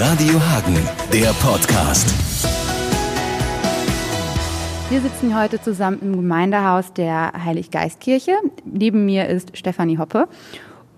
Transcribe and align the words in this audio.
Radio 0.00 0.40
Hagen, 0.40 0.76
der 1.12 1.32
Podcast. 1.42 2.08
Wir 4.90 5.00
sitzen 5.00 5.36
heute 5.36 5.60
zusammen 5.60 5.98
im 6.00 6.12
Gemeindehaus 6.12 6.92
der 6.92 7.32
Heiliggeistkirche. 7.44 8.30
Neben 8.64 9.06
mir 9.06 9.26
ist 9.26 9.56
Stefanie 9.56 9.98
Hoppe. 9.98 10.28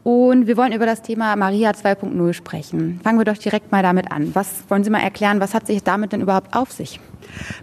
Und 0.03 0.47
wir 0.47 0.59
wollen 0.59 0.73
über 0.73 0.85
das 0.85 1.01
Thema 1.01 1.35
Maria 1.37 1.71
2.0 1.71 2.35
sprechen. 2.35 3.01
Fangen 3.03 3.19
wir 3.19 3.25
doch 3.25 3.39
direkt 3.39 3.73
mal 3.73 3.83
damit 3.83 4.13
an. 4.13 4.35
Was 4.35 4.65
wollen 4.69 4.85
Sie 4.85 4.91
mal 4.91 5.01
erklären, 5.01 5.41
was 5.41 5.55
hat 5.55 5.67
sich 5.67 5.83
damit 5.83 6.13
denn 6.13 6.21
überhaupt 6.21 6.55
auf 6.55 6.71
sich? 6.71 7.01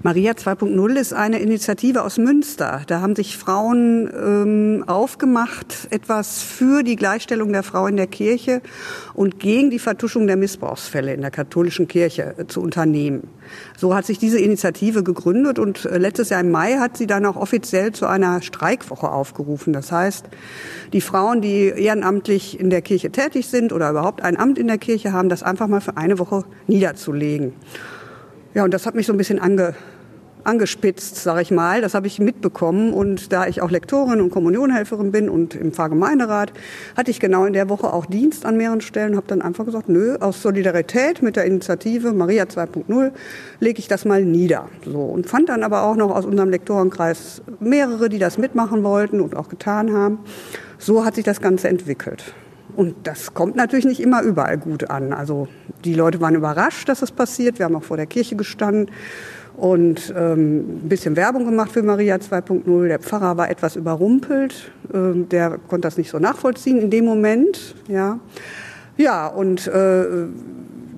Maria 0.03 0.33
2.0 0.33 0.95
ist 0.95 1.13
eine 1.13 1.39
Initiative 1.39 2.03
aus 2.03 2.17
Münster. 2.17 2.81
Da 2.87 3.01
haben 3.01 3.15
sich 3.15 3.37
Frauen 3.37 4.09
ähm, 4.13 4.83
aufgemacht, 4.87 5.87
etwas 5.89 6.41
für 6.41 6.83
die 6.83 6.95
Gleichstellung 6.95 7.51
der 7.51 7.63
Frau 7.63 7.87
in 7.87 7.97
der 7.97 8.07
Kirche 8.07 8.61
und 9.13 9.39
gegen 9.39 9.69
die 9.69 9.79
Vertuschung 9.79 10.27
der 10.27 10.37
Missbrauchsfälle 10.37 11.13
in 11.13 11.21
der 11.21 11.31
katholischen 11.31 11.87
Kirche 11.87 12.35
äh, 12.37 12.47
zu 12.47 12.61
unternehmen. 12.61 13.27
So 13.77 13.95
hat 13.95 14.05
sich 14.05 14.19
diese 14.19 14.39
Initiative 14.39 15.03
gegründet 15.03 15.59
und 15.59 15.85
äh, 15.85 15.97
letztes 15.97 16.29
Jahr 16.29 16.41
im 16.41 16.51
Mai 16.51 16.77
hat 16.77 16.97
sie 16.97 17.07
dann 17.07 17.25
auch 17.25 17.35
offiziell 17.35 17.91
zu 17.91 18.05
einer 18.05 18.41
Streikwoche 18.41 19.09
aufgerufen. 19.09 19.73
Das 19.73 19.91
heißt, 19.91 20.25
die 20.93 21.01
Frauen, 21.01 21.41
die 21.41 21.67
ehrenamtlich 21.67 22.59
in 22.59 22.69
der 22.69 22.81
Kirche 22.81 23.11
tätig 23.11 23.47
sind 23.47 23.73
oder 23.73 23.89
überhaupt 23.89 24.21
ein 24.21 24.37
Amt 24.37 24.57
in 24.57 24.67
der 24.67 24.77
Kirche 24.77 25.13
haben, 25.13 25.29
das 25.29 25.43
einfach 25.43 25.67
mal 25.67 25.81
für 25.81 25.97
eine 25.97 26.19
Woche 26.19 26.43
niederzulegen. 26.67 27.53
Ja, 28.57 28.63
und 28.63 28.73
das 28.73 28.87
hat 28.87 28.95
mich 28.95 29.05
so 29.05 29.13
ein 29.13 29.17
bisschen 29.17 29.37
ange, 29.37 29.75
angespitzt, 30.43 31.17
sage 31.17 31.43
ich 31.43 31.51
mal. 31.51 31.79
Das 31.79 31.93
habe 31.93 32.07
ich 32.07 32.17
mitbekommen. 32.17 32.91
Und 32.91 33.31
da 33.31 33.45
ich 33.45 33.61
auch 33.61 33.69
Lektorin 33.69 34.19
und 34.19 34.31
Kommunionhelferin 34.31 35.11
bin 35.11 35.29
und 35.29 35.53
im 35.53 35.71
Pfarrgemeinderat, 35.71 36.53
hatte 36.97 37.11
ich 37.11 37.19
genau 37.19 37.45
in 37.45 37.53
der 37.53 37.69
Woche 37.69 37.93
auch 37.93 38.07
Dienst 38.07 38.47
an 38.47 38.57
mehreren 38.57 38.81
Stellen 38.81 39.11
und 39.11 39.17
habe 39.17 39.27
dann 39.27 39.43
einfach 39.43 39.63
gesagt, 39.63 39.89
nö, 39.89 40.17
aus 40.19 40.41
Solidarität 40.41 41.21
mit 41.21 41.35
der 41.35 41.45
Initiative 41.45 42.13
Maria 42.13 42.45
2.0 42.45 43.11
lege 43.59 43.77
ich 43.77 43.87
das 43.89 44.05
mal 44.05 44.25
nieder. 44.25 44.69
So 44.83 45.01
und 45.01 45.29
fand 45.29 45.49
dann 45.49 45.61
aber 45.61 45.83
auch 45.83 45.95
noch 45.95 46.09
aus 46.09 46.25
unserem 46.25 46.49
Lektorenkreis 46.49 47.43
mehrere, 47.59 48.09
die 48.09 48.17
das 48.17 48.39
mitmachen 48.39 48.83
wollten 48.83 49.21
und 49.21 49.35
auch 49.35 49.49
getan 49.49 49.93
haben. 49.93 50.17
So 50.79 51.05
hat 51.05 51.13
sich 51.13 51.25
das 51.25 51.41
Ganze 51.41 51.67
entwickelt. 51.67 52.33
Und 52.77 53.07
das 53.07 53.33
kommt 53.33 53.55
natürlich 53.55 53.85
nicht 53.85 53.99
immer 53.99 54.21
überall 54.21 54.59
gut 54.59 54.91
an. 54.91 55.11
Also 55.11 55.47
die 55.83 55.95
Leute 55.95 56.21
waren 56.21 56.35
überrascht, 56.35 56.87
dass 56.87 56.99
das 56.99 57.11
passiert. 57.11 57.57
Wir 57.57 57.65
haben 57.65 57.75
auch 57.75 57.83
vor 57.83 57.97
der 57.97 58.05
Kirche 58.05 58.35
gestanden 58.35 58.91
und 59.55 60.13
ähm, 60.15 60.59
ein 60.59 60.87
bisschen 60.87 61.15
Werbung 61.15 61.45
gemacht 61.45 61.71
für 61.71 61.81
Maria 61.81 62.17
2.0. 62.17 62.87
Der 62.87 62.99
Pfarrer 62.99 63.35
war 63.35 63.49
etwas 63.49 63.77
überrumpelt. 63.77 64.71
Ähm, 64.93 65.27
der 65.27 65.57
konnte 65.67 65.87
das 65.87 65.97
nicht 65.97 66.11
so 66.11 66.19
nachvollziehen 66.19 66.79
in 66.79 66.91
dem 66.91 67.05
Moment. 67.05 67.73
Ja, 67.87 68.19
ja 68.95 69.25
und 69.25 69.65
äh, 69.65 70.05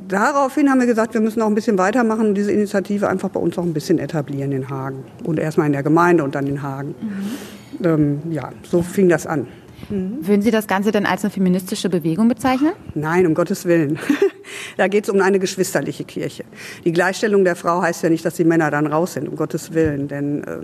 daraufhin 0.09 0.69
haben 0.69 0.81
wir 0.81 0.87
gesagt, 0.87 1.13
wir 1.13 1.21
müssen 1.21 1.41
auch 1.41 1.47
ein 1.47 1.55
bisschen 1.55 1.77
weitermachen 1.77 2.27
und 2.27 2.35
diese 2.35 2.51
Initiative 2.51 3.07
einfach 3.07 3.29
bei 3.29 3.39
uns 3.39 3.57
auch 3.57 3.63
ein 3.63 3.73
bisschen 3.73 3.99
etablieren 3.99 4.51
in 4.51 4.69
Hagen. 4.69 5.05
Und 5.23 5.39
erstmal 5.39 5.67
in 5.67 5.73
der 5.73 5.83
Gemeinde 5.83 6.25
und 6.25 6.35
dann 6.35 6.45
in 6.45 6.61
Hagen. 6.61 6.93
Mhm. 6.99 7.85
Ähm, 7.85 8.21
ja, 8.31 8.49
so 8.63 8.81
fing 8.81 9.07
das 9.07 9.25
an. 9.25 9.47
Mhm. 9.89 10.17
Würden 10.21 10.41
Sie 10.41 10.51
das 10.51 10.67
Ganze 10.67 10.91
denn 10.91 11.05
als 11.05 11.23
eine 11.23 11.31
feministische 11.31 11.89
Bewegung 11.89 12.27
bezeichnen? 12.27 12.73
Nein, 12.95 13.25
um 13.25 13.33
Gottes 13.33 13.65
Willen. 13.65 13.99
da 14.77 14.87
geht 14.87 15.05
es 15.05 15.09
um 15.09 15.21
eine 15.21 15.39
geschwisterliche 15.39 16.03
Kirche. 16.03 16.43
Die 16.85 16.91
Gleichstellung 16.91 17.43
der 17.43 17.55
Frau 17.55 17.81
heißt 17.81 18.03
ja 18.03 18.09
nicht, 18.09 18.25
dass 18.25 18.35
die 18.35 18.43
Männer 18.43 18.71
dann 18.71 18.87
raus 18.87 19.13
sind, 19.13 19.27
um 19.27 19.35
Gottes 19.35 19.73
Willen. 19.73 20.07
Denn 20.07 20.43
äh, 20.43 20.57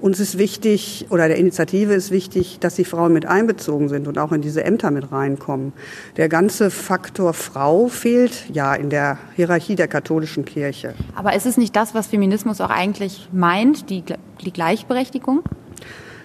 uns 0.00 0.20
ist 0.20 0.38
wichtig, 0.38 1.06
oder 1.10 1.28
der 1.28 1.36
Initiative 1.36 1.94
ist 1.94 2.10
wichtig, 2.10 2.58
dass 2.60 2.74
die 2.74 2.84
Frauen 2.84 3.12
mit 3.12 3.26
einbezogen 3.26 3.88
sind 3.88 4.08
und 4.08 4.18
auch 4.18 4.32
in 4.32 4.40
diese 4.40 4.64
Ämter 4.64 4.90
mit 4.90 5.12
reinkommen. 5.12 5.72
Der 6.16 6.28
ganze 6.28 6.70
Faktor 6.70 7.34
Frau 7.34 7.88
fehlt 7.88 8.46
ja 8.52 8.74
in 8.74 8.90
der 8.90 9.18
Hierarchie 9.36 9.74
der 9.74 9.88
katholischen 9.88 10.44
Kirche. 10.44 10.94
Aber 11.14 11.34
ist 11.34 11.46
es 11.46 11.56
nicht 11.56 11.74
das, 11.76 11.94
was 11.94 12.06
Feminismus 12.06 12.60
auch 12.60 12.70
eigentlich 12.70 13.28
meint, 13.32 13.90
die, 13.90 14.02
die 14.44 14.52
Gleichberechtigung? 14.52 15.42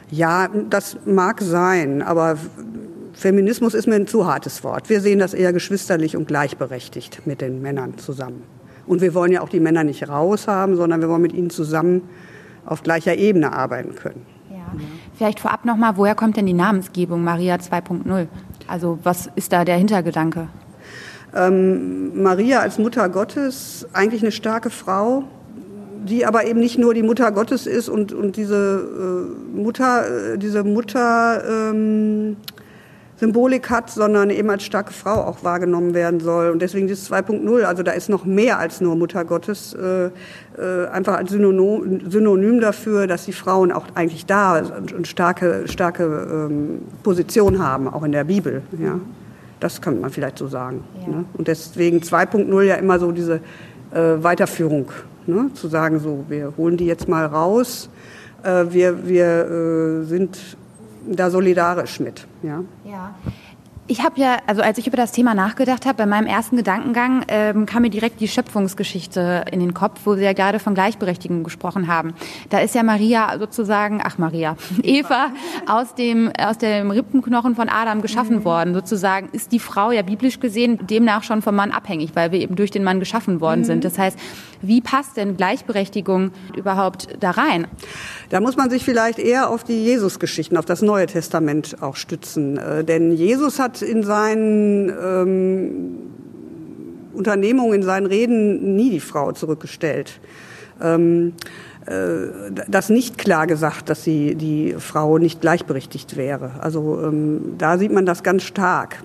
Ja, 0.09 0.47
das 0.69 0.97
mag 1.05 1.41
sein, 1.41 2.01
aber 2.01 2.37
Feminismus 3.13 3.73
ist 3.73 3.87
mir 3.87 3.95
ein 3.95 4.07
zu 4.07 4.27
hartes 4.27 4.63
Wort. 4.63 4.89
Wir 4.89 5.01
sehen 5.01 5.19
das 5.19 5.33
eher 5.33 5.51
geschwisterlich 5.51 6.15
und 6.15 6.27
gleichberechtigt 6.27 7.25
mit 7.25 7.41
den 7.41 7.61
Männern 7.61 7.97
zusammen. 7.97 8.43
Und 8.85 9.01
wir 9.01 9.13
wollen 9.13 9.31
ja 9.31 9.41
auch 9.41 9.49
die 9.49 9.59
Männer 9.59 9.83
nicht 9.83 10.07
raushaben, 10.07 10.75
sondern 10.75 11.01
wir 11.01 11.09
wollen 11.09 11.23
mit 11.23 11.33
ihnen 11.33 11.49
zusammen 11.49 12.03
auf 12.65 12.83
gleicher 12.83 13.15
Ebene 13.15 13.51
arbeiten 13.51 13.95
können. 13.95 14.25
Ja. 14.49 14.71
Vielleicht 15.17 15.39
vorab 15.39 15.65
nochmal, 15.65 15.97
woher 15.97 16.15
kommt 16.15 16.37
denn 16.37 16.45
die 16.45 16.53
Namensgebung 16.53 17.23
Maria 17.23 17.55
2.0? 17.55 18.27
Also 18.67 18.99
was 19.03 19.29
ist 19.35 19.51
da 19.51 19.65
der 19.65 19.77
Hintergedanke? 19.77 20.47
Ähm, 21.35 22.21
Maria 22.21 22.59
als 22.59 22.77
Mutter 22.77 23.09
Gottes, 23.09 23.87
eigentlich 23.93 24.21
eine 24.21 24.31
starke 24.31 24.69
Frau, 24.69 25.23
die 26.07 26.25
aber 26.25 26.45
eben 26.45 26.59
nicht 26.59 26.77
nur 26.77 26.93
die 26.93 27.03
Mutter 27.03 27.31
Gottes 27.31 27.67
ist 27.67 27.89
und, 27.89 28.13
und 28.13 28.35
diese 28.35 29.27
äh, 29.55 29.57
Mutter, 29.57 30.33
äh, 30.33 30.37
diese 30.37 30.63
Mutter 30.63 31.43
ähm, 31.71 32.37
Symbolik 33.19 33.71
hat, 33.71 33.89
sondern 33.89 34.29
eben 34.29 34.49
als 34.49 34.63
starke 34.63 34.93
Frau 34.93 35.23
auch 35.23 35.43
wahrgenommen 35.43 35.95
werden 35.95 36.19
soll. 36.19 36.51
Und 36.51 36.61
deswegen 36.61 36.87
dieses 36.87 37.11
2.0, 37.11 37.63
also 37.63 37.81
da 37.81 37.91
ist 37.91 38.09
noch 38.09 38.25
mehr 38.25 38.59
als 38.59 38.79
nur 38.79 38.95
Mutter 38.95 39.25
Gottes, 39.25 39.73
äh, 39.73 40.11
äh, 40.57 40.87
einfach 40.91 41.15
als 41.17 41.31
Synonym, 41.31 42.11
Synonym 42.11 42.61
dafür, 42.61 43.07
dass 43.07 43.25
die 43.25 43.33
Frauen 43.33 43.71
auch 43.71 43.85
eigentlich 43.95 44.27
da 44.27 44.53
eine 44.53 45.05
starke, 45.05 45.63
starke 45.65 46.03
ähm, 46.49 46.81
Position 47.01 47.57
haben, 47.57 47.87
auch 47.87 48.03
in 48.03 48.11
der 48.11 48.23
Bibel. 48.23 48.61
Ja. 48.79 48.99
Das 49.59 49.81
könnte 49.81 49.99
man 50.01 50.11
vielleicht 50.11 50.37
so 50.37 50.47
sagen. 50.47 50.83
Ja. 51.01 51.17
Ne? 51.17 51.25
Und 51.33 51.47
deswegen 51.47 51.99
2.0 51.99 52.61
ja 52.61 52.75
immer 52.75 52.99
so 52.99 53.11
diese 53.11 53.41
äh, 53.91 54.23
Weiterführung 54.23 54.91
Ne? 55.27 55.51
Zu 55.53 55.67
sagen, 55.67 55.99
so, 55.99 56.23
wir 56.29 56.53
holen 56.55 56.77
die 56.77 56.85
jetzt 56.85 57.09
mal 57.09 57.25
raus, 57.25 57.89
äh, 58.43 58.65
wir, 58.69 59.07
wir 59.07 59.25
äh, 59.25 60.03
sind 60.05 60.39
da 61.05 61.29
solidarisch 61.29 61.99
mit. 61.99 62.25
Ja. 62.43 62.63
ja. 62.85 63.13
Ich 63.89 64.03
habe 64.03 64.19
ja, 64.19 64.39
also 64.47 64.61
als 64.61 64.77
ich 64.77 64.87
über 64.87 64.97
das 64.97 65.13
Thema 65.13 65.33
nachgedacht 65.33 65.85
habe, 65.85 65.97
bei 65.97 66.05
meinem 66.05 66.27
ersten 66.27 66.57
Gedankengang 66.57 67.23
ähm, 67.29 67.65
kam 67.65 67.83
mir 67.83 67.89
direkt 67.89 68.19
die 68.19 68.27
Schöpfungsgeschichte 68.27 69.45
in 69.49 69.61
den 69.61 69.73
Kopf, 69.73 70.01
wo 70.03 70.15
Sie 70.15 70.23
ja 70.23 70.33
gerade 70.33 70.59
von 70.59 70.73
Gleichberechtigung 70.73 71.45
gesprochen 71.45 71.87
haben. 71.87 72.13
Da 72.49 72.59
ist 72.59 72.75
ja 72.75 72.83
Maria 72.83 73.39
sozusagen, 73.39 74.01
ach 74.03 74.17
Maria, 74.17 74.57
Eva 74.83 75.29
aus 75.67 75.95
dem 75.95 76.29
aus 76.37 76.57
dem 76.57 76.91
Rippenknochen 76.91 77.55
von 77.55 77.69
Adam 77.69 78.01
geschaffen 78.01 78.39
mhm. 78.39 78.45
worden. 78.45 78.73
Sozusagen 78.73 79.29
ist 79.31 79.53
die 79.53 79.59
Frau 79.59 79.91
ja 79.91 80.01
biblisch 80.01 80.41
gesehen 80.41 80.85
demnach 80.85 81.23
schon 81.23 81.41
vom 81.41 81.55
Mann 81.55 81.71
abhängig, 81.71 82.11
weil 82.13 82.33
wir 82.33 82.41
eben 82.41 82.57
durch 82.57 82.71
den 82.71 82.83
Mann 82.83 82.99
geschaffen 82.99 83.39
worden 83.39 83.61
mhm. 83.61 83.65
sind. 83.65 83.85
Das 83.85 83.97
heißt, 83.97 84.19
wie 84.61 84.81
passt 84.81 85.17
denn 85.17 85.37
Gleichberechtigung 85.37 86.31
überhaupt 86.55 87.07
da 87.19 87.31
rein? 87.31 87.67
Da 88.29 88.39
muss 88.39 88.57
man 88.57 88.69
sich 88.69 88.83
vielleicht 88.83 89.19
eher 89.19 89.49
auf 89.49 89.63
die 89.63 89.83
Jesusgeschichten, 89.83 90.57
auf 90.57 90.65
das 90.65 90.81
Neue 90.81 91.07
Testament 91.07 91.77
auch 91.81 91.95
stützen, 91.95 92.57
äh, 92.57 92.83
denn 92.83 93.11
Jesus 93.11 93.59
hat 93.59 93.81
in 93.81 94.03
seinen 94.03 94.89
ähm, 94.89 95.97
Unternehmungen, 97.13 97.73
in 97.73 97.83
seinen 97.83 98.05
Reden 98.05 98.75
nie 98.75 98.89
die 98.89 98.99
Frau 98.99 99.31
zurückgestellt. 99.31 100.19
Ähm, 100.81 101.33
äh, 101.85 102.51
das 102.67 102.89
nicht 102.89 103.17
klar 103.17 103.47
gesagt, 103.47 103.89
dass 103.89 104.03
sie 104.03 104.35
die 104.35 104.75
Frau 104.77 105.17
nicht 105.17 105.41
gleichberechtigt 105.41 106.17
wäre. 106.17 106.51
Also 106.59 107.01
ähm, 107.03 107.55
da 107.57 107.77
sieht 107.77 107.91
man 107.91 108.05
das 108.05 108.23
ganz 108.23 108.43
stark. 108.43 108.97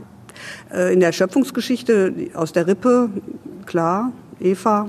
Äh, 0.73 0.93
in 0.93 1.01
der 1.01 1.13
Schöpfungsgeschichte 1.13 2.13
aus 2.35 2.53
der 2.53 2.67
Rippe, 2.67 3.11
klar, 3.67 4.13
Eva, 4.41 4.89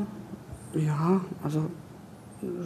ja, 0.76 1.22
also 1.44 1.70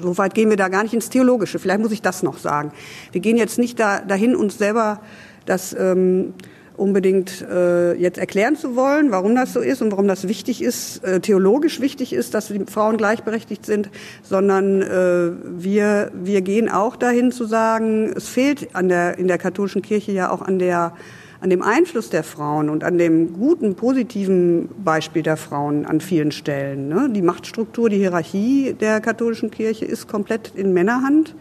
so 0.02 0.18
weit 0.18 0.34
gehen 0.34 0.50
wir 0.50 0.58
da 0.58 0.70
gar 0.70 0.84
nicht 0.84 0.94
ins 0.94 1.10
Theologische. 1.10 1.60
Vielleicht 1.60 1.82
muss 1.82 1.92
ich 1.92 2.02
das 2.02 2.24
noch 2.24 2.38
sagen. 2.38 2.72
Wir 3.12 3.22
gehen 3.22 3.38
jetzt 3.38 3.60
nicht 3.60 3.80
da, 3.80 4.02
dahin, 4.02 4.36
uns 4.36 4.58
selber 4.58 5.02
das 5.46 5.76
ähm, 5.78 6.34
unbedingt 6.78 7.42
äh, 7.42 7.94
jetzt 7.94 8.18
erklären 8.18 8.56
zu 8.56 8.76
wollen, 8.76 9.12
warum 9.12 9.36
das 9.36 9.54
so 9.54 9.60
ist 9.60 9.82
und 9.82 9.92
warum 9.92 10.08
das 10.08 10.28
wichtig 10.28 10.62
ist, 10.62 11.04
äh, 11.04 11.20
theologisch 11.20 11.82
wichtig 11.82 12.14
ist, 12.14 12.34
dass 12.34 12.48
die 12.48 12.64
Frauen 12.68 12.98
gleichberechtigt 12.98 13.66
sind, 13.66 13.90
sondern 14.22 14.82
äh, 14.82 15.32
wir, 15.44 16.12
wir 16.14 16.42
gehen 16.42 16.70
auch 16.70 16.96
dahin 16.96 17.32
zu 17.32 17.46
sagen, 17.46 18.14
es 18.16 18.28
fehlt 18.28 18.76
an 18.76 18.90
der, 18.90 19.18
in 19.18 19.28
der 19.28 19.40
katholischen 19.40 19.82
Kirche 19.82 20.12
ja 20.12 20.30
auch 20.30 20.42
an 20.42 20.60
der 20.60 20.94
an 21.40 21.50
dem 21.50 21.62
Einfluss 21.62 22.10
der 22.10 22.24
Frauen 22.24 22.70
und 22.70 22.84
an 22.84 22.98
dem 22.98 23.34
guten, 23.34 23.76
positiven 23.76 24.70
Beispiel 24.84 25.24
der 25.24 25.38
Frauen 25.38 25.86
an 25.86 26.02
vielen 26.02 26.32
Stellen. 26.32 26.88
Ne? 26.88 27.10
Die 27.12 27.22
Machtstruktur, 27.22 27.90
die 27.90 27.98
Hierarchie 27.98 28.74
der 28.74 29.02
katholischen 29.02 29.52
Kirche 29.52 29.86
ist 29.86 30.08
komplett 30.08 30.54
in 30.56 30.74
Männerhand 30.74 31.36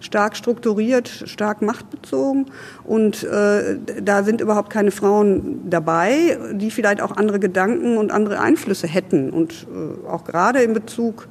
stark 0.00 0.36
strukturiert, 0.36 1.08
stark 1.08 1.62
machtbezogen. 1.62 2.46
Und 2.84 3.24
äh, 3.24 3.78
da 4.02 4.22
sind 4.22 4.40
überhaupt 4.40 4.70
keine 4.70 4.90
Frauen 4.90 5.62
dabei, 5.68 6.38
die 6.52 6.70
vielleicht 6.70 7.00
auch 7.00 7.16
andere 7.16 7.38
Gedanken 7.38 7.96
und 7.96 8.12
andere 8.12 8.38
Einflüsse 8.38 8.86
hätten. 8.86 9.30
Und 9.30 9.66
äh, 9.72 10.06
auch 10.06 10.24
gerade 10.24 10.62
in 10.62 10.74
Bezug 10.74 11.28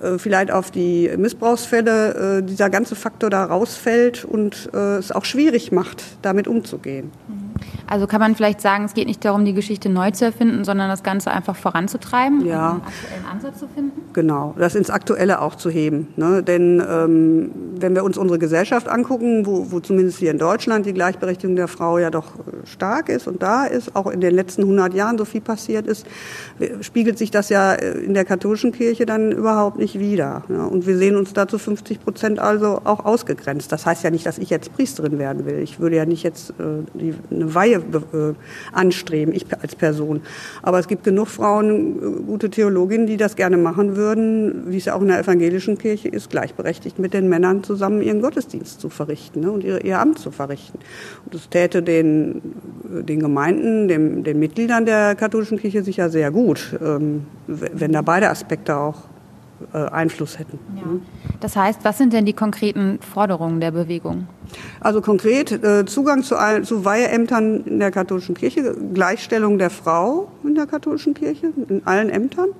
äh, 0.00 0.18
vielleicht 0.18 0.50
auf 0.50 0.70
die 0.70 1.10
Missbrauchsfälle 1.16 2.38
äh, 2.38 2.42
dieser 2.42 2.70
ganze 2.70 2.94
Faktor 2.94 3.30
da 3.30 3.44
rausfällt 3.44 4.24
und 4.24 4.70
äh, 4.72 4.96
es 4.96 5.12
auch 5.12 5.24
schwierig 5.24 5.72
macht, 5.72 6.02
damit 6.22 6.46
umzugehen. 6.46 7.10
Mhm. 7.28 7.39
Also 7.86 8.06
kann 8.06 8.20
man 8.20 8.34
vielleicht 8.34 8.60
sagen, 8.60 8.84
es 8.84 8.94
geht 8.94 9.06
nicht 9.06 9.24
darum, 9.24 9.44
die 9.44 9.54
Geschichte 9.54 9.88
neu 9.88 10.10
zu 10.10 10.24
erfinden, 10.24 10.64
sondern 10.64 10.88
das 10.88 11.02
Ganze 11.02 11.30
einfach 11.30 11.56
voranzutreiben 11.56 12.44
ja. 12.46 12.70
und 12.70 12.74
einen 12.74 12.82
aktuellen 12.82 13.24
Ansatz 13.30 13.58
zu 13.58 13.68
finden? 13.68 14.00
Genau, 14.12 14.54
das 14.58 14.74
ins 14.74 14.90
Aktuelle 14.90 15.40
auch 15.40 15.54
zu 15.54 15.70
heben. 15.70 16.08
Ne? 16.16 16.42
Denn 16.42 16.82
ähm, 16.88 17.50
wenn 17.78 17.94
wir 17.94 18.04
uns 18.04 18.18
unsere 18.18 18.38
Gesellschaft 18.38 18.88
angucken, 18.88 19.46
wo, 19.46 19.70
wo 19.70 19.80
zumindest 19.80 20.18
hier 20.18 20.30
in 20.30 20.38
Deutschland 20.38 20.86
die 20.86 20.92
Gleichberechtigung 20.92 21.56
der 21.56 21.68
Frau 21.68 21.98
ja 21.98 22.10
doch 22.10 22.36
äh, 22.36 22.66
stark 22.66 23.08
ist 23.08 23.26
und 23.26 23.42
da 23.42 23.64
ist, 23.64 23.96
auch 23.96 24.06
in 24.06 24.20
den 24.20 24.34
letzten 24.34 24.62
100 24.62 24.94
Jahren 24.94 25.18
so 25.18 25.24
viel 25.24 25.40
passiert 25.40 25.86
ist, 25.86 26.06
spiegelt 26.80 27.18
sich 27.18 27.30
das 27.30 27.48
ja 27.48 27.74
äh, 27.74 27.98
in 27.98 28.14
der 28.14 28.24
katholischen 28.24 28.72
Kirche 28.72 29.06
dann 29.06 29.32
überhaupt 29.32 29.78
nicht 29.78 29.98
wieder. 29.98 30.42
Ja? 30.48 30.64
Und 30.64 30.86
wir 30.86 30.96
sehen 30.96 31.16
uns 31.16 31.32
dazu 31.32 31.58
50 31.58 32.02
Prozent 32.02 32.38
also 32.38 32.80
auch 32.84 33.04
ausgegrenzt. 33.04 33.72
Das 33.72 33.86
heißt 33.86 34.04
ja 34.04 34.10
nicht, 34.10 34.26
dass 34.26 34.38
ich 34.38 34.50
jetzt 34.50 34.72
Priesterin 34.74 35.18
werden 35.18 35.46
will. 35.46 35.58
Ich 35.58 35.80
würde 35.80 35.96
ja 35.96 36.06
nicht 36.06 36.22
jetzt 36.22 36.50
äh, 36.50 36.84
die, 36.94 37.14
eine 37.30 37.49
Weihe 37.54 37.76
äh, 37.76 38.34
anstreben, 38.72 39.34
ich 39.34 39.46
als 39.60 39.74
Person. 39.74 40.22
Aber 40.62 40.78
es 40.78 40.88
gibt 40.88 41.04
genug 41.04 41.28
Frauen, 41.28 41.96
äh, 41.96 42.22
gute 42.22 42.50
Theologinnen, 42.50 43.06
die 43.06 43.16
das 43.16 43.36
gerne 43.36 43.56
machen 43.56 43.96
würden, 43.96 44.70
wie 44.70 44.76
es 44.76 44.86
ja 44.86 44.94
auch 44.94 45.02
in 45.02 45.08
der 45.08 45.20
evangelischen 45.20 45.78
Kirche 45.78 46.08
ist, 46.08 46.30
gleichberechtigt 46.30 46.98
mit 46.98 47.14
den 47.14 47.28
Männern 47.28 47.62
zusammen 47.62 48.02
ihren 48.02 48.22
Gottesdienst 48.22 48.80
zu 48.80 48.88
verrichten 48.88 49.40
ne, 49.40 49.50
und 49.50 49.64
ihr, 49.64 50.00
Amt 50.00 50.18
zu 50.18 50.30
verrichten. 50.30 50.78
Und 51.24 51.34
das 51.34 51.48
täte 51.48 51.82
den, 51.82 52.40
äh, 52.92 53.02
den 53.02 53.20
Gemeinden, 53.20 53.88
dem, 53.88 54.24
den 54.24 54.38
Mitgliedern 54.38 54.86
der 54.86 55.14
katholischen 55.14 55.58
Kirche 55.58 55.82
sicher 55.82 56.10
sehr 56.10 56.30
gut, 56.30 56.78
ähm, 56.82 57.26
wenn 57.46 57.92
da 57.92 58.02
beide 58.02 58.30
Aspekte 58.30 58.76
auch 58.76 59.09
äh, 59.72 59.78
Einfluss 59.78 60.38
hätten. 60.38 60.58
Ja. 60.76 60.82
Das 61.40 61.56
heißt, 61.56 61.80
was 61.84 61.98
sind 61.98 62.12
denn 62.12 62.24
die 62.24 62.32
konkreten 62.32 62.98
Forderungen 63.00 63.60
der 63.60 63.70
Bewegung? 63.70 64.28
Also 64.80 65.00
konkret 65.00 65.52
äh, 65.52 65.84
Zugang 65.86 66.22
zu, 66.22 66.36
zu 66.62 66.84
Weiheämtern 66.84 67.64
in 67.64 67.78
der 67.78 67.90
katholischen 67.90 68.34
Kirche, 68.34 68.74
Gleichstellung 68.94 69.58
der 69.58 69.70
Frau 69.70 70.30
in 70.44 70.54
der 70.54 70.66
katholischen 70.66 71.14
Kirche, 71.14 71.52
in 71.68 71.82
allen 71.86 72.10
Ämtern 72.10 72.50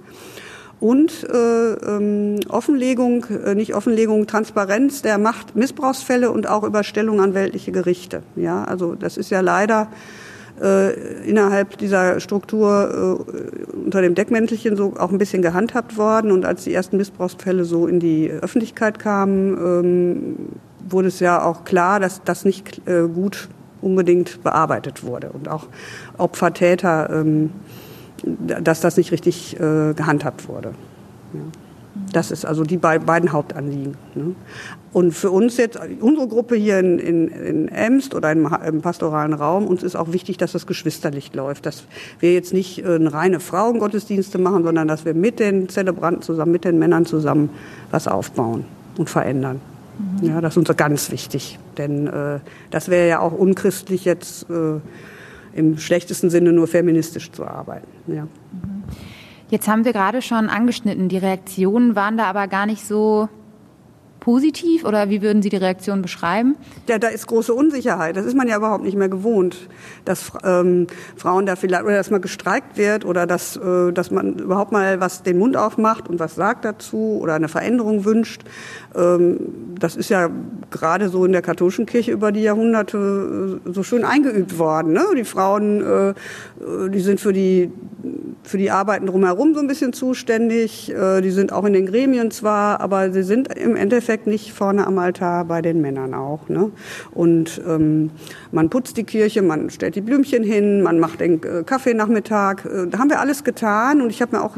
und 0.81 1.29
äh, 1.29 1.73
ähm, 1.73 2.41
Offenlegung, 2.49 3.27
äh, 3.45 3.55
nicht 3.55 3.75
Offenlegung, 3.75 4.27
Transparenz 4.27 5.03
der 5.03 5.19
Machtmissbrauchsfälle 5.19 6.31
und 6.31 6.49
auch 6.49 6.65
Überstellung 6.65 7.21
an 7.21 7.35
weltliche 7.35 7.71
Gerichte. 7.71 8.23
Ja, 8.35 8.65
also 8.65 8.95
das 8.95 9.17
ist 9.17 9.31
ja 9.31 9.41
leider 9.41 9.89
äh, 10.61 10.93
innerhalb 11.29 11.79
dieser 11.79 12.21
Struktur 12.21 13.25
äh, 13.29 13.77
unter 13.77 14.03
dem 14.03 14.15
Deckmäntelchen 14.15 14.77
so 14.77 14.95
auch 14.99 15.11
ein 15.11 15.19
bisschen 15.19 15.43
gehandhabt 15.43 15.97
worden. 15.97 16.31
Und 16.31 16.45
als 16.45 16.65
die 16.65 16.75
ersten 16.75 16.97
Missbrauchsfälle 16.97 17.65
so 17.65 17.87
in 17.87 18.01
die 18.01 18.31
Öffentlichkeit 18.31 18.99
kamen, 18.99 19.57
ähm, 19.57 20.37
wurde 20.89 21.09
es 21.09 21.21
ja 21.21 21.43
auch 21.43 21.65
klar, 21.65 22.01
dass 22.01 22.23
das 22.25 22.45
nicht 22.45 22.87
äh, 22.87 23.07
gut 23.09 23.49
unbedingt 23.81 24.43
bearbeitet 24.43 25.05
wurde 25.05 25.31
und 25.31 25.49
auch 25.49 25.67
Opfer, 26.19 26.53
Täter, 26.53 27.09
ähm, 27.11 27.51
dass 28.23 28.81
das 28.81 28.97
nicht 28.97 29.13
richtig 29.13 29.59
äh, 29.59 29.95
gehandhabt 29.95 30.49
wurde. 30.49 30.75
Ja. 31.33 31.41
Das 32.13 32.31
ist 32.31 32.45
also 32.45 32.65
die 32.65 32.77
beiden 32.77 33.33
Hauptanliegen. 33.33 33.97
Ne? 34.15 34.35
Und 34.93 35.13
für 35.13 35.31
uns 35.31 35.57
jetzt, 35.57 35.79
unsere 36.01 36.27
Gruppe 36.27 36.57
hier 36.57 36.79
in, 36.81 36.99
in, 36.99 37.29
in 37.29 37.69
Emst 37.69 38.15
oder 38.15 38.33
im, 38.33 38.49
im, 38.67 38.81
pastoralen 38.81 39.35
Raum, 39.35 39.67
uns 39.67 39.83
ist 39.83 39.95
auch 39.95 40.13
wichtig, 40.13 40.37
dass 40.37 40.53
das 40.53 40.67
Geschwisterlicht 40.67 41.37
läuft. 41.37 41.67
Dass 41.67 41.85
wir 42.19 42.35
jetzt 42.35 42.53
nicht 42.53 42.79
äh, 42.79 42.99
reine 43.07 43.39
Frauengottesdienste 43.39 44.39
machen, 44.39 44.65
sondern 44.65 44.89
dass 44.89 45.05
wir 45.05 45.15
mit 45.15 45.39
den 45.39 45.69
Zelebranten 45.69 46.23
zusammen, 46.23 46.51
mit 46.51 46.65
den 46.65 46.79
Männern 46.79 47.07
zusammen 47.07 47.51
was 47.93 48.09
aufbauen 48.09 48.65
und 48.97 49.09
verändern. 49.09 49.61
Mhm. 50.21 50.29
Ja, 50.29 50.41
das 50.41 50.57
ist 50.57 50.69
uns 50.69 50.77
ganz 50.77 51.13
wichtig. 51.13 51.59
Denn 51.79 52.09
äh, 52.09 52.41
das 52.71 52.89
wäre 52.89 53.09
ja 53.09 53.21
auch 53.21 53.33
unchristlich 53.33 54.05
jetzt 54.05 54.51
äh, 54.51 54.81
im 55.55 55.79
schlechtesten 55.79 56.31
Sinne 56.31 56.53
nur 56.53 56.67
feministisch 56.67 57.31
zu 57.31 57.45
arbeiten. 57.45 57.87
Ja. 58.09 58.23
Mhm. 58.23 58.83
Jetzt 59.51 59.67
haben 59.67 59.85
wir 59.85 59.93
gerade 59.93 60.23
schon 60.23 60.49
angeschnitten, 60.49 61.09
die 61.09 61.19
Reaktionen 61.19 61.97
waren 61.97 62.17
da 62.17 62.27
aber 62.27 62.47
gar 62.47 62.67
nicht 62.67 62.87
so 62.87 63.29
positiv 64.21 64.85
oder 64.85 65.11
wie 65.11 65.23
würden 65.23 65.43
Sie 65.43 65.49
die 65.49 65.57
Reaktion 65.57 66.03
beschreiben? 66.03 66.57
Ja, 66.89 66.99
da 66.99 67.09
ist 67.09 67.27
große 67.27 67.53
Unsicherheit. 67.53 68.17
Das 68.17 68.27
ist 68.27 68.37
man 68.37 68.47
ja 68.47 68.57
überhaupt 68.57 68.85
nicht 68.85 68.97
mehr 68.97 69.09
gewohnt, 69.09 69.57
dass 70.05 70.33
ähm, 70.45 70.87
Frauen 71.17 71.47
da 71.47 71.57
vielleicht 71.57 71.85
oder 71.85 71.97
dass 71.97 72.11
mal 72.11 72.21
gestreikt 72.21 72.77
wird 72.77 73.05
oder 73.05 73.27
dass, 73.27 73.57
äh, 73.57 73.93
dass 73.93 74.11
man 74.11 74.35
überhaupt 74.35 74.73
mal 74.73 75.01
was 75.01 75.23
den 75.23 75.39
Mund 75.39 75.57
aufmacht 75.57 76.09
und 76.09 76.21
was 76.21 76.35
sagt 76.35 76.65
dazu 76.65 77.19
oder 77.21 77.35
eine 77.35 77.49
Veränderung 77.49 78.05
wünscht. 78.05 78.43
Ähm, 78.95 79.75
das 79.79 79.97
ist 79.97 80.11
ja 80.11 80.29
gerade 80.71 81.09
so 81.09 81.25
in 81.25 81.33
der 81.33 81.43
katholischen 81.43 81.87
Kirche 81.87 82.13
über 82.13 82.33
die 82.33 82.43
Jahrhunderte 82.43 83.61
äh, 83.67 83.73
so 83.73 83.83
schön 83.83 84.05
eingeübt 84.05 84.59
worden. 84.59 84.93
Ne? 84.93 85.05
Die 85.17 85.25
Frauen, 85.25 85.81
äh, 85.81 86.15
die 86.91 87.01
sind 87.01 87.21
für 87.21 87.33
die 87.33 87.71
für 88.43 88.59
die 88.59 88.71
Arbeiten 88.71 89.07
drumherum 89.07 89.55
so 89.55 89.61
ein 89.61 89.67
bisschen 89.67 89.93
zuständig. 89.93 90.93
Äh, 90.93 91.21
die 91.21 91.31
sind 91.31 91.53
auch 91.53 91.65
in 91.65 91.73
den 91.73 91.87
Gremien 91.87 92.31
zwar, 92.31 92.81
aber 92.81 93.13
sie 93.13 93.23
sind 93.23 93.53
im 93.57 93.77
Endeffekt 93.77 94.10
nicht 94.27 94.53
vorne 94.53 94.87
am 94.87 94.99
Altar 94.99 95.45
bei 95.45 95.63
den 95.63 95.81
Männern 95.81 96.15
auch. 96.15 96.49
Ne? 96.49 96.71
Und 97.13 97.61
ähm, 97.67 98.11
man 98.53 98.71
putzt 98.71 98.97
die 98.97 99.05
Kirche, 99.05 99.43
man 99.43 99.71
stellt 99.71 99.95
die 99.95 100.01
Blümchen 100.01 100.43
hin, 100.43 100.83
man 100.83 100.99
macht 100.99 101.21
den 101.21 101.43
äh, 101.43 101.63
Kaffeenachmittag. 101.65 102.65
Äh, 102.65 102.87
da 102.89 102.99
haben 102.99 103.11
wir 103.11 103.21
alles 103.21 103.45
getan 103.45 104.01
und 104.01 104.11
ich 104.11 104.21
habe 104.21 104.37
mir 104.37 104.43
auch 104.43 104.57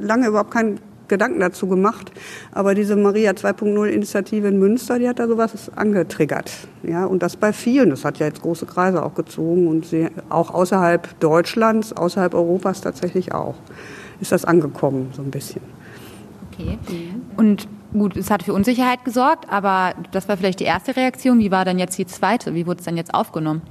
lange 0.00 0.28
überhaupt 0.28 0.50
keinen 0.50 0.80
Gedanken 1.08 1.40
dazu 1.40 1.66
gemacht. 1.66 2.12
Aber 2.52 2.74
diese 2.74 2.96
Maria 2.96 3.32
2.0 3.32 3.86
Initiative 3.86 4.48
in 4.48 4.58
Münster, 4.58 4.98
die 4.98 5.08
hat 5.08 5.18
da 5.18 5.28
sowas 5.28 5.70
angetriggert. 5.76 6.50
Ja, 6.82 7.04
und 7.04 7.22
das 7.22 7.36
bei 7.36 7.52
vielen. 7.52 7.90
Das 7.90 8.04
hat 8.04 8.18
ja 8.18 8.26
jetzt 8.26 8.42
große 8.42 8.66
Kreise 8.66 9.04
auch 9.04 9.14
gezogen 9.14 9.68
und 9.68 9.86
sie, 9.86 10.08
auch 10.28 10.52
außerhalb 10.52 11.20
Deutschlands, 11.20 11.92
außerhalb 11.92 12.34
Europas 12.34 12.80
tatsächlich 12.80 13.32
auch. 13.32 13.54
Ist 14.20 14.32
das 14.32 14.44
angekommen, 14.44 15.10
so 15.12 15.22
ein 15.22 15.30
bisschen. 15.30 15.62
Okay. 16.52 16.78
Und 17.36 17.68
gut, 17.98 18.16
es 18.16 18.30
hat 18.30 18.42
für 18.42 18.52
Unsicherheit 18.52 19.04
gesorgt, 19.04 19.48
aber 19.48 19.94
das 20.12 20.28
war 20.28 20.36
vielleicht 20.36 20.60
die 20.60 20.64
erste 20.64 20.96
Reaktion. 20.96 21.38
Wie 21.38 21.50
war 21.50 21.64
dann 21.64 21.78
jetzt 21.78 21.98
die 21.98 22.06
zweite? 22.06 22.54
Wie 22.54 22.66
wurde 22.66 22.80
es 22.80 22.84
dann 22.84 22.96
jetzt 22.96 23.14
aufgenommen? 23.14 23.62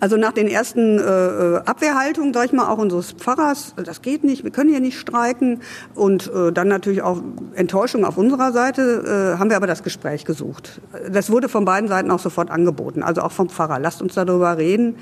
Also 0.00 0.16
nach 0.16 0.32
den 0.32 0.48
ersten 0.48 0.98
äh, 0.98 1.02
äh, 1.02 1.56
Abwehrhaltungen, 1.66 2.32
sag 2.32 2.46
ich 2.46 2.52
mal, 2.52 2.68
auch 2.68 2.78
unseres 2.78 3.12
Pfarrers, 3.12 3.74
das 3.76 4.00
geht 4.00 4.24
nicht, 4.24 4.44
wir 4.44 4.50
können 4.50 4.70
hier 4.70 4.80
nicht 4.80 4.98
streiken. 4.98 5.60
Und 5.94 6.32
äh, 6.34 6.52
dann 6.52 6.68
natürlich 6.68 7.02
auch 7.02 7.22
Enttäuschung 7.54 8.04
auf 8.06 8.16
unserer 8.16 8.52
Seite, 8.52 9.34
äh, 9.34 9.38
haben 9.38 9.50
wir 9.50 9.56
aber 9.56 9.66
das 9.66 9.82
Gespräch 9.82 10.24
gesucht. 10.24 10.80
Das 11.12 11.30
wurde 11.30 11.48
von 11.48 11.66
beiden 11.66 11.88
Seiten 11.88 12.10
auch 12.10 12.18
sofort 12.18 12.50
angeboten, 12.50 13.02
also 13.02 13.20
auch 13.20 13.32
vom 13.32 13.50
Pfarrer. 13.50 13.78
Lasst 13.78 14.00
uns 14.00 14.14
darüber 14.14 14.56
reden. 14.56 14.96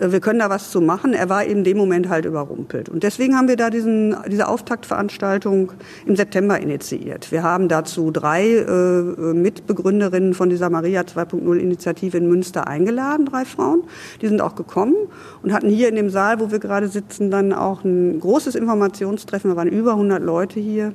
Äh, 0.00 0.12
wir 0.12 0.20
können 0.20 0.40
da 0.40 0.50
was 0.50 0.70
zu 0.70 0.80
machen. 0.80 1.12
Er 1.12 1.28
war 1.28 1.44
in 1.44 1.64
dem 1.64 1.76
Moment 1.76 2.08
halt 2.08 2.24
überrumpelt. 2.24 2.88
Und 2.88 3.02
deswegen 3.02 3.36
haben 3.36 3.48
wir 3.48 3.56
da 3.56 3.70
diesen, 3.70 4.16
diese 4.26 4.48
Auftaktveranstaltung 4.48 5.72
im 6.06 6.16
September 6.16 6.58
initiiert. 6.58 7.30
Wir 7.30 7.42
haben 7.42 7.68
dazu 7.68 8.10
drei 8.10 8.48
äh, 8.48 9.02
Mitbegründerinnen 9.32 10.34
von 10.34 10.50
dieser 10.50 10.70
Maria 10.70 11.02
2.0 11.02 11.56
Initiative 11.56 12.16
in 12.16 12.28
Münster 12.28 12.66
eingeladen, 12.66 13.26
drei 13.26 13.44
Frauen. 13.44 13.84
Die 14.20 14.28
sind 14.28 14.39
auch 14.40 14.54
gekommen 14.54 14.94
und 15.42 15.52
hatten 15.52 15.68
hier 15.68 15.88
in 15.88 15.94
dem 15.94 16.10
Saal, 16.10 16.40
wo 16.40 16.50
wir 16.50 16.58
gerade 16.58 16.88
sitzen, 16.88 17.30
dann 17.30 17.52
auch 17.52 17.84
ein 17.84 18.20
großes 18.20 18.54
Informationstreffen. 18.54 19.50
Da 19.50 19.56
waren 19.56 19.68
über 19.68 19.92
100 19.92 20.22
Leute 20.22 20.60
hier. 20.60 20.92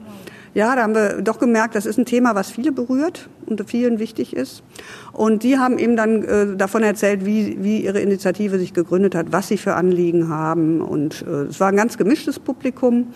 Ja, 0.55 0.73
da 0.73 0.83
haben 0.83 0.95
wir 0.95 1.21
doch 1.21 1.37
gemerkt, 1.37 1.75
das 1.75 1.85
ist 1.85 1.97
ein 1.99 2.05
Thema, 2.05 2.33
was 2.33 2.49
viele 2.49 2.71
berührt 2.71 3.27
und 3.45 3.69
vielen 3.69 3.99
wichtig 3.99 4.33
ist. 4.33 4.63
Und 5.11 5.43
die 5.43 5.59
haben 5.59 5.77
eben 5.77 5.97
dann 5.97 6.23
äh, 6.23 6.55
davon 6.55 6.81
erzählt, 6.81 7.25
wie, 7.25 7.57
wie 7.61 7.83
ihre 7.83 7.99
Initiative 7.99 8.57
sich 8.57 8.73
gegründet 8.73 9.15
hat, 9.15 9.33
was 9.33 9.49
sie 9.49 9.57
für 9.57 9.75
Anliegen 9.75 10.29
haben. 10.29 10.79
Und 10.79 11.25
äh, 11.27 11.49
es 11.49 11.59
war 11.59 11.67
ein 11.67 11.75
ganz 11.75 11.97
gemischtes 11.97 12.39
Publikum, 12.39 13.07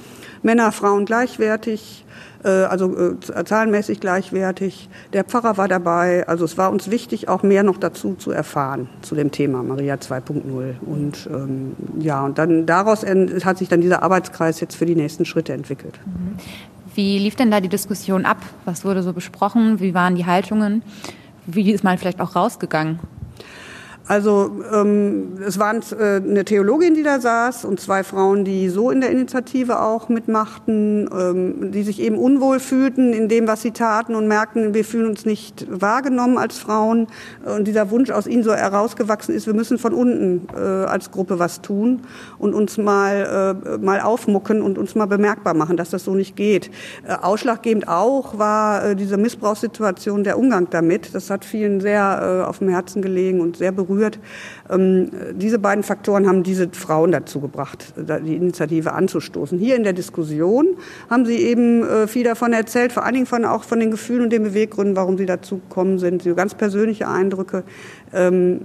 Männer, 0.43 0.73
Frauen 0.73 1.05
gleichwertig, 1.05 2.05
äh, 2.43 2.49
also 2.49 2.93
äh, 2.97 3.45
zahlenmäßig 3.45 4.01
gleichwertig. 4.01 4.89
Der 5.13 5.23
Pfarrer 5.23 5.55
war 5.55 5.69
dabei. 5.69 6.27
Also 6.27 6.43
es 6.43 6.57
war 6.57 6.69
uns 6.69 6.91
wichtig, 6.91 7.29
auch 7.29 7.41
mehr 7.41 7.63
noch 7.63 7.77
dazu 7.77 8.15
zu 8.15 8.31
erfahren 8.31 8.89
zu 9.01 9.15
dem 9.15 9.31
Thema 9.31 9.63
Maria 9.63 9.95
2.0. 9.95 10.41
Und 10.85 11.29
ähm, 11.33 11.71
ja, 11.99 12.25
und 12.25 12.37
dann 12.37 12.65
daraus 12.65 13.05
hat 13.05 13.57
sich 13.57 13.69
dann 13.69 13.79
dieser 13.79 14.03
Arbeitskreis 14.03 14.59
jetzt 14.59 14.75
für 14.75 14.85
die 14.85 14.95
nächsten 14.95 15.23
Schritte 15.23 15.53
entwickelt. 15.53 16.01
Mhm. 16.05 16.35
Wie 16.99 17.17
lief 17.17 17.37
denn 17.37 17.49
da 17.49 17.61
die 17.61 17.69
Diskussion 17.69 18.25
ab? 18.25 18.39
Was 18.65 18.83
wurde 18.83 19.03
so 19.03 19.13
besprochen? 19.13 19.79
Wie 19.79 19.93
waren 19.93 20.15
die 20.15 20.25
Haltungen? 20.25 20.83
Wie 21.45 21.71
ist 21.71 21.81
man 21.81 21.97
vielleicht 21.97 22.19
auch 22.19 22.35
rausgegangen? 22.35 22.99
Also 24.09 24.51
ähm, 24.73 25.33
es 25.45 25.59
waren 25.59 25.83
äh, 25.91 26.15
eine 26.15 26.43
Theologin, 26.43 26.95
die 26.95 27.03
da 27.03 27.19
saß 27.19 27.63
und 27.63 27.79
zwei 27.79 28.03
Frauen, 28.03 28.43
die 28.43 28.69
so 28.69 28.89
in 28.89 29.01
der 29.01 29.11
Initiative 29.11 29.83
auch 29.83 30.09
mitmachten, 30.09 31.07
ähm, 31.15 31.71
die 31.71 31.83
sich 31.83 32.01
eben 32.01 32.17
unwohl 32.17 32.59
fühlten 32.59 33.13
in 33.13 33.29
dem, 33.29 33.47
was 33.47 33.61
sie 33.61 33.69
taten 33.69 34.15
und 34.15 34.27
merkten, 34.27 34.73
wir 34.73 34.83
fühlen 34.83 35.05
uns 35.05 35.27
nicht 35.27 35.67
wahrgenommen 35.69 36.39
als 36.39 36.57
Frauen. 36.57 37.05
Und 37.45 37.67
dieser 37.67 37.91
Wunsch 37.91 38.09
aus 38.09 38.25
ihnen 38.25 38.41
so 38.41 38.51
herausgewachsen 38.51 39.35
ist, 39.35 39.45
wir 39.45 39.53
müssen 39.53 39.77
von 39.77 39.93
unten 39.93 40.47
äh, 40.55 40.59
als 40.59 41.11
Gruppe 41.11 41.37
was 41.37 41.61
tun 41.61 42.01
und 42.39 42.55
uns 42.55 42.79
mal, 42.79 43.53
äh, 43.63 43.77
mal 43.77 44.01
aufmucken 44.01 44.63
und 44.63 44.79
uns 44.79 44.95
mal 44.95 45.05
bemerkbar 45.05 45.53
machen, 45.53 45.77
dass 45.77 45.91
das 45.91 46.03
so 46.03 46.15
nicht 46.15 46.35
geht. 46.35 46.71
Äh, 47.07 47.13
ausschlaggebend 47.13 47.87
auch 47.87 48.39
war 48.39 48.85
äh, 48.85 48.95
diese 48.95 49.17
Missbrauchssituation, 49.17 50.23
der 50.23 50.39
Umgang 50.39 50.67
damit. 50.71 51.13
Das 51.13 51.29
hat 51.29 51.45
vielen 51.45 51.79
sehr 51.79 52.41
äh, 52.41 52.49
auf 52.49 52.57
dem 52.57 52.69
Herzen 52.69 53.03
gelegen 53.03 53.39
und 53.39 53.57
sehr 53.57 53.71
berührt 53.71 53.98
berührt. 53.99 54.19
Ähm, 54.69 55.09
diese 55.33 55.59
beiden 55.59 55.83
Faktoren 55.83 56.27
haben 56.27 56.43
diese 56.43 56.69
Frauen 56.69 57.11
dazu 57.11 57.39
gebracht, 57.39 57.93
die 57.97 58.35
Initiative 58.35 58.93
anzustoßen. 58.93 59.59
Hier 59.59 59.75
in 59.75 59.83
der 59.83 59.93
Diskussion 59.93 60.67
haben 61.09 61.25
sie 61.25 61.37
eben 61.37 61.83
äh, 61.83 62.07
viel 62.07 62.23
davon 62.23 62.53
erzählt, 62.53 62.91
vor 62.91 63.03
allen 63.03 63.13
Dingen 63.13 63.25
von, 63.25 63.45
auch 63.45 63.63
von 63.63 63.79
den 63.79 63.91
Gefühlen 63.91 64.23
und 64.23 64.33
den 64.33 64.43
Beweggründen, 64.43 64.95
warum 64.95 65.17
sie 65.17 65.25
dazu 65.25 65.57
gekommen 65.57 65.99
sind, 65.99 66.23
so 66.23 66.35
ganz 66.35 66.55
persönliche 66.55 67.07
Eindrücke. 67.07 67.63
Ähm, 68.13 68.61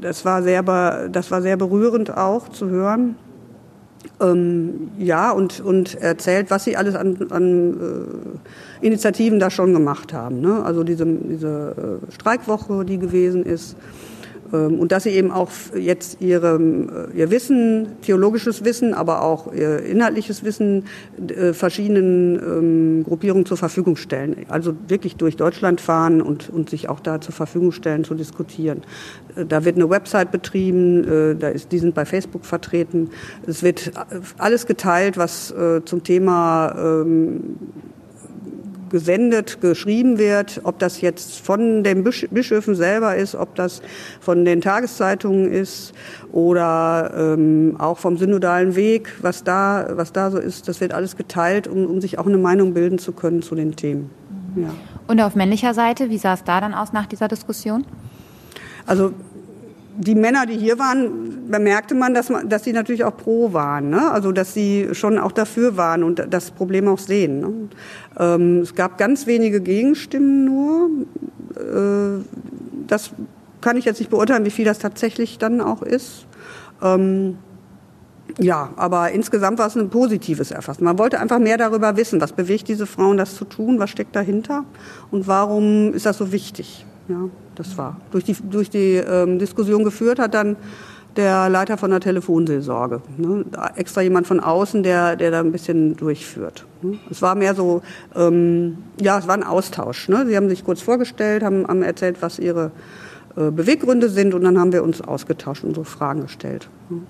das 0.00 0.24
war 0.24 0.42
sehr, 0.42 0.62
das 0.62 1.30
war 1.30 1.42
sehr 1.42 1.56
berührend 1.56 2.16
auch 2.16 2.48
zu 2.48 2.68
hören. 2.68 3.16
Ähm, 4.20 4.90
ja, 4.98 5.30
und, 5.30 5.60
und 5.60 5.94
erzählt, 5.96 6.50
was 6.50 6.64
sie 6.64 6.76
alles 6.76 6.94
an, 6.94 7.18
an 7.30 8.40
äh, 8.82 8.86
Initiativen 8.86 9.38
da 9.38 9.50
schon 9.50 9.72
gemacht 9.72 10.12
haben. 10.12 10.40
Ne? 10.40 10.62
Also 10.64 10.82
diese, 10.82 11.06
diese 11.06 12.00
äh, 12.08 12.12
Streikwoche, 12.12 12.84
die 12.84 12.98
gewesen 12.98 13.44
ist, 13.44 13.76
und 14.56 14.92
dass 14.92 15.04
sie 15.04 15.10
eben 15.10 15.30
auch 15.30 15.50
jetzt 15.76 16.20
ihre, 16.20 16.56
äh, 17.14 17.18
ihr 17.18 17.30
Wissen, 17.30 17.88
theologisches 18.02 18.64
Wissen, 18.64 18.94
aber 18.94 19.22
auch 19.22 19.52
ihr 19.52 19.82
inhaltliches 19.82 20.44
Wissen 20.44 20.84
äh, 21.28 21.52
verschiedenen 21.52 22.36
ähm, 22.36 23.04
Gruppierungen 23.04 23.46
zur 23.46 23.56
Verfügung 23.56 23.96
stellen. 23.96 24.46
Also 24.48 24.74
wirklich 24.88 25.16
durch 25.16 25.36
Deutschland 25.36 25.80
fahren 25.80 26.22
und, 26.22 26.48
und 26.50 26.70
sich 26.70 26.88
auch 26.88 27.00
da 27.00 27.20
zur 27.20 27.34
Verfügung 27.34 27.72
stellen, 27.72 28.04
zu 28.04 28.14
diskutieren. 28.14 28.82
Äh, 29.36 29.44
da 29.44 29.64
wird 29.64 29.76
eine 29.76 29.90
Website 29.90 30.32
betrieben, 30.32 31.38
da 31.38 31.48
ist, 31.48 31.72
die 31.72 31.78
sind 31.78 31.94
bei 31.94 32.04
Facebook 32.04 32.44
vertreten. 32.44 33.10
Es 33.46 33.62
wird 33.62 33.92
alles 34.38 34.66
geteilt, 34.66 35.16
was 35.16 35.54
zum 35.84 36.02
Thema 36.02 36.74
ähm, 36.78 37.56
gesendet, 38.90 39.60
geschrieben 39.60 40.18
wird, 40.18 40.60
ob 40.64 40.78
das 40.78 41.00
jetzt 41.00 41.40
von 41.40 41.82
den 41.82 42.04
Bischöfen 42.04 42.74
selber 42.74 43.16
ist, 43.16 43.34
ob 43.34 43.54
das 43.54 43.82
von 44.20 44.44
den 44.44 44.60
Tageszeitungen 44.60 45.50
ist 45.50 45.92
oder 46.32 47.12
ähm, 47.16 47.76
auch 47.78 47.98
vom 47.98 48.16
synodalen 48.16 48.76
Weg, 48.76 49.12
was 49.22 49.44
da, 49.44 49.88
was 49.92 50.12
da 50.12 50.30
so 50.30 50.38
ist, 50.38 50.68
das 50.68 50.80
wird 50.80 50.92
alles 50.92 51.16
geteilt, 51.16 51.68
um, 51.68 51.86
um 51.86 52.00
sich 52.00 52.18
auch 52.18 52.26
eine 52.26 52.38
Meinung 52.38 52.74
bilden 52.74 52.98
zu 52.98 53.12
können 53.12 53.42
zu 53.42 53.54
den 53.54 53.76
Themen. 53.76 54.10
Ja. 54.56 54.70
Und 55.06 55.20
auf 55.20 55.34
männlicher 55.34 55.74
Seite, 55.74 56.10
wie 56.10 56.18
sah 56.18 56.34
es 56.34 56.44
da 56.44 56.60
dann 56.60 56.74
aus 56.74 56.92
nach 56.92 57.06
dieser 57.06 57.28
Diskussion? 57.28 57.84
Also 58.86 59.12
die 60.00 60.14
Männer, 60.14 60.46
die 60.46 60.56
hier 60.56 60.78
waren, 60.78 61.50
bemerkte 61.50 61.94
man, 61.94 62.14
dass, 62.14 62.30
man, 62.30 62.48
dass 62.48 62.62
sie 62.62 62.72
natürlich 62.72 63.02
auch 63.02 63.16
pro 63.16 63.52
waren. 63.52 63.90
Ne? 63.90 64.10
Also 64.10 64.30
dass 64.30 64.54
sie 64.54 64.90
schon 64.92 65.18
auch 65.18 65.32
dafür 65.32 65.76
waren 65.76 66.04
und 66.04 66.24
das 66.30 66.52
Problem 66.52 66.86
auch 66.86 66.98
sehen. 66.98 67.40
Ne? 67.40 67.52
Ähm, 68.18 68.58
es 68.60 68.74
gab 68.74 68.96
ganz 68.96 69.26
wenige 69.26 69.60
Gegenstimmen 69.60 70.44
nur. 70.44 70.90
Äh, 71.56 72.22
das 72.86 73.10
kann 73.60 73.76
ich 73.76 73.84
jetzt 73.84 73.98
nicht 73.98 74.10
beurteilen, 74.10 74.44
wie 74.44 74.50
viel 74.50 74.64
das 74.64 74.78
tatsächlich 74.78 75.38
dann 75.38 75.60
auch 75.60 75.82
ist. 75.82 76.26
Ähm, 76.80 77.38
ja, 78.38 78.70
aber 78.76 79.10
insgesamt 79.10 79.58
war 79.58 79.66
es 79.66 79.74
ein 79.74 79.90
positives 79.90 80.52
Erfassen. 80.52 80.84
Man 80.84 80.98
wollte 80.98 81.18
einfach 81.18 81.40
mehr 81.40 81.56
darüber 81.56 81.96
wissen, 81.96 82.20
was 82.20 82.32
bewegt 82.32 82.68
diese 82.68 82.86
Frauen, 82.86 83.16
das 83.16 83.34
zu 83.34 83.44
tun, 83.44 83.80
was 83.80 83.90
steckt 83.90 84.14
dahinter 84.14 84.64
und 85.10 85.26
warum 85.26 85.92
ist 85.92 86.06
das 86.06 86.18
so 86.18 86.30
wichtig. 86.30 86.86
Ja, 87.08 87.28
das 87.54 87.76
war 87.78 87.96
durch 88.10 88.24
die, 88.24 88.34
durch 88.34 88.70
die 88.70 88.96
ähm, 88.96 89.38
Diskussion 89.38 89.82
geführt 89.82 90.18
hat 90.18 90.34
dann 90.34 90.56
der 91.16 91.48
Leiter 91.48 91.76
von 91.76 91.90
der 91.90 92.00
Telefonseelsorge. 92.00 93.02
Ne? 93.16 93.44
Extra 93.74 94.02
jemand 94.02 94.26
von 94.26 94.40
außen, 94.40 94.82
der, 94.82 95.16
der 95.16 95.32
da 95.32 95.40
ein 95.40 95.50
bisschen 95.50 95.96
durchführt. 95.96 96.64
Ne? 96.80 96.98
Es 97.10 97.22
war 97.22 97.34
mehr 97.34 97.54
so, 97.54 97.82
ähm, 98.14 98.78
ja, 99.00 99.18
es 99.18 99.26
war 99.26 99.34
ein 99.34 99.42
Austausch. 99.42 100.08
Ne? 100.08 100.26
Sie 100.26 100.36
haben 100.36 100.48
sich 100.48 100.64
kurz 100.64 100.80
vorgestellt, 100.80 101.42
haben, 101.42 101.66
haben 101.66 101.82
erzählt, 101.82 102.18
was 102.20 102.38
ihre 102.38 102.70
äh, 103.36 103.50
Beweggründe 103.50 104.08
sind 104.08 104.32
und 104.32 104.44
dann 104.44 104.58
haben 104.58 104.72
wir 104.72 104.84
uns 104.84 105.00
ausgetauscht 105.00 105.64
und 105.64 105.74
so 105.74 105.82
Fragen 105.82 106.22
gestellt. 106.22 106.68
Ne? 106.88 107.00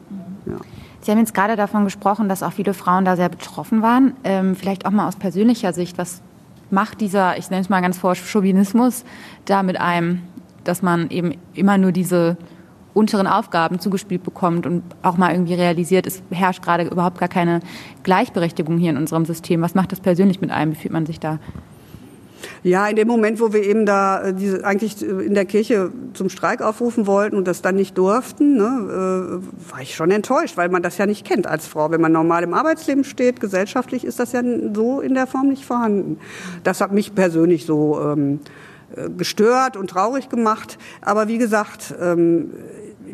Ja. 0.46 0.56
Sie 1.00 1.10
haben 1.10 1.18
jetzt 1.18 1.34
gerade 1.34 1.56
davon 1.56 1.84
gesprochen, 1.84 2.28
dass 2.28 2.42
auch 2.42 2.52
viele 2.52 2.74
Frauen 2.74 3.04
da 3.04 3.16
sehr 3.16 3.28
betroffen 3.28 3.82
waren. 3.82 4.14
Ähm, 4.24 4.56
vielleicht 4.56 4.86
auch 4.86 4.90
mal 4.90 5.06
aus 5.06 5.16
persönlicher 5.16 5.72
Sicht, 5.72 5.98
was 5.98 6.22
macht 6.70 7.00
dieser, 7.00 7.38
ich 7.38 7.50
nenne 7.50 7.62
es 7.62 7.68
mal 7.68 7.80
ganz 7.80 7.98
vor, 7.98 8.14
Chauvinismus 8.14 9.04
da 9.44 9.62
mit 9.62 9.80
einem, 9.80 10.22
dass 10.64 10.82
man 10.82 11.10
eben 11.10 11.34
immer 11.54 11.78
nur 11.78 11.92
diese 11.92 12.36
unteren 12.94 13.26
Aufgaben 13.26 13.78
zugespielt 13.78 14.24
bekommt 14.24 14.66
und 14.66 14.82
auch 15.02 15.16
mal 15.16 15.32
irgendwie 15.32 15.54
realisiert, 15.54 16.06
es 16.06 16.22
herrscht 16.30 16.62
gerade 16.62 16.84
überhaupt 16.84 17.18
gar 17.18 17.28
keine 17.28 17.60
Gleichberechtigung 18.02 18.76
hier 18.78 18.90
in 18.90 18.96
unserem 18.96 19.24
System. 19.24 19.62
Was 19.62 19.74
macht 19.74 19.92
das 19.92 20.00
persönlich 20.00 20.40
mit 20.40 20.50
einem? 20.50 20.72
Wie 20.72 20.76
fühlt 20.76 20.92
man 20.92 21.06
sich 21.06 21.20
da? 21.20 21.38
Ja, 22.62 22.86
in 22.88 22.96
dem 22.96 23.08
Moment, 23.08 23.40
wo 23.40 23.52
wir 23.52 23.62
eben 23.62 23.86
da 23.86 24.22
äh, 24.22 24.34
diese, 24.34 24.64
eigentlich 24.64 25.02
in 25.02 25.34
der 25.34 25.44
Kirche 25.44 25.90
zum 26.14 26.28
Streik 26.28 26.62
aufrufen 26.62 27.06
wollten 27.06 27.36
und 27.36 27.46
das 27.46 27.62
dann 27.62 27.76
nicht 27.76 27.96
durften, 27.96 28.56
ne, 28.56 29.40
äh, 29.42 29.70
war 29.72 29.80
ich 29.80 29.94
schon 29.94 30.10
enttäuscht, 30.10 30.56
weil 30.56 30.68
man 30.68 30.82
das 30.82 30.98
ja 30.98 31.06
nicht 31.06 31.26
kennt 31.26 31.46
als 31.46 31.66
Frau. 31.66 31.90
Wenn 31.90 32.00
man 32.00 32.12
normal 32.12 32.42
im 32.42 32.54
Arbeitsleben 32.54 33.04
steht, 33.04 33.40
gesellschaftlich 33.40 34.04
ist 34.04 34.20
das 34.20 34.32
ja 34.32 34.42
so 34.74 35.00
in 35.00 35.14
der 35.14 35.26
Form 35.26 35.48
nicht 35.48 35.64
vorhanden. 35.64 36.18
Das 36.64 36.80
hat 36.80 36.92
mich 36.92 37.14
persönlich 37.14 37.66
so 37.66 38.00
ähm, 38.00 38.40
äh, 38.94 39.08
gestört 39.10 39.76
und 39.76 39.90
traurig 39.90 40.28
gemacht. 40.28 40.78
Aber 41.00 41.28
wie 41.28 41.38
gesagt, 41.38 41.94
ähm, 42.00 42.50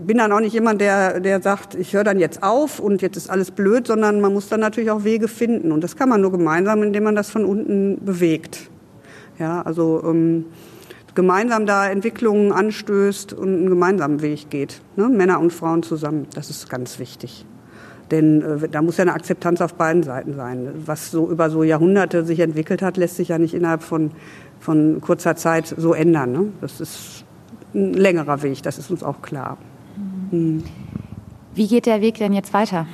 bin 0.07 0.19
dann 0.19 0.33
auch 0.33 0.41
nicht 0.41 0.53
jemand, 0.53 0.81
der, 0.81 1.21
der 1.21 1.41
sagt, 1.41 1.75
ich 1.75 1.95
höre 1.95 2.05
dann 2.05 2.19
jetzt 2.19 2.43
auf 2.43 2.79
und 2.79 3.03
jetzt 3.03 3.17
ist 3.17 3.31
alles 3.31 3.51
blöd, 3.51 3.87
sondern 3.87 4.21
man 4.21 4.33
muss 4.33 4.49
dann 4.49 4.61
natürlich 4.61 4.91
auch 4.91 5.05
Wege 5.05 5.29
finden. 5.29 5.73
Und 5.73 5.83
das 5.83 5.97
kann 5.97 6.09
man 6.09 6.21
nur 6.21 6.33
gemeinsam, 6.33 6.83
indem 6.83 7.05
man 7.05 7.15
das 7.15 7.31
von 7.31 7.45
unten 7.45 8.05
bewegt. 8.05 8.71
Ja, 9.39 9.63
also 9.63 10.03
ähm, 10.05 10.47
gemeinsam 11.15 11.67
da 11.67 11.89
Entwicklungen 11.89 12.53
anstößt 12.53 13.33
und 13.33 13.49
einen 13.49 13.69
gemeinsamen 13.69 14.23
Weg 14.23 14.51
geht. 14.51 14.81
Ne? 14.97 15.09
Männer 15.09 15.41
und 15.41 15.53
Frauen 15.53 15.83
zusammen, 15.83 16.27
das 16.35 16.51
ist 16.51 16.69
ganz 16.69 16.99
wichtig. 16.99 17.45
Denn 18.11 18.43
äh, 18.43 18.69
da 18.69 18.83
muss 18.83 18.97
ja 18.97 19.03
eine 19.03 19.15
Akzeptanz 19.15 19.61
auf 19.61 19.75
beiden 19.75 20.03
Seiten 20.03 20.35
sein. 20.35 20.69
Was 20.87 21.11
so 21.11 21.31
über 21.31 21.51
so 21.51 21.63
Jahrhunderte 21.63 22.25
sich 22.25 22.41
entwickelt 22.41 22.83
hat, 22.83 22.97
lässt 22.97 23.17
sich 23.17 23.29
ja 23.29 23.39
nicht 23.39 23.55
innerhalb 23.55 23.83
von, 23.83 24.11
von 24.61 25.01
kurzer 25.01 25.37
Zeit 25.37 25.75
so 25.77 25.95
ändern. 25.95 26.33
Ne? 26.33 26.53
Das 26.61 26.81
ist 26.81 27.25
ein 27.75 27.93
längerer 27.95 28.43
Weg, 28.43 28.63
das 28.63 28.79
ist 28.79 28.91
uns 28.91 29.03
auch 29.03 29.23
klar. 29.23 29.59
Mhm. 30.31 30.65
Wie 31.55 31.69
geht 31.69 31.87
der 31.87 32.01
Weg 32.01 32.19
denn 32.19 32.33
jetzt 32.33 32.53
weiter? 32.53 32.87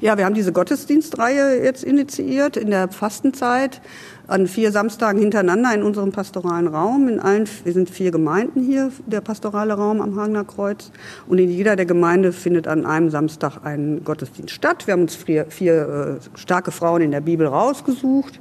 Ja, 0.00 0.16
wir 0.16 0.26
haben 0.26 0.34
diese 0.34 0.52
Gottesdienstreihe 0.52 1.60
jetzt 1.64 1.82
initiiert 1.82 2.56
in 2.56 2.70
der 2.70 2.88
Fastenzeit 2.88 3.80
an 4.28 4.46
vier 4.46 4.70
Samstagen 4.70 5.20
hintereinander 5.20 5.74
in 5.74 5.82
unserem 5.82 6.12
pastoralen 6.12 6.68
Raum. 6.68 7.08
In 7.08 7.18
allen, 7.18 7.48
wir 7.64 7.72
sind 7.72 7.90
vier 7.90 8.12
Gemeinden 8.12 8.62
hier, 8.62 8.92
der 9.06 9.22
pastorale 9.22 9.74
Raum 9.74 10.00
am 10.00 10.14
Hagener 10.14 10.44
Kreuz. 10.44 10.92
Und 11.26 11.38
in 11.38 11.50
jeder 11.50 11.74
der 11.74 11.86
Gemeinde 11.86 12.32
findet 12.32 12.68
an 12.68 12.86
einem 12.86 13.10
Samstag 13.10 13.64
ein 13.64 14.04
Gottesdienst 14.04 14.54
statt. 14.54 14.86
Wir 14.86 14.92
haben 14.92 15.02
uns 15.02 15.16
vier, 15.16 15.46
vier 15.46 16.20
äh, 16.22 16.38
starke 16.38 16.70
Frauen 16.70 17.02
in 17.02 17.10
der 17.10 17.20
Bibel 17.20 17.48
rausgesucht 17.48 18.38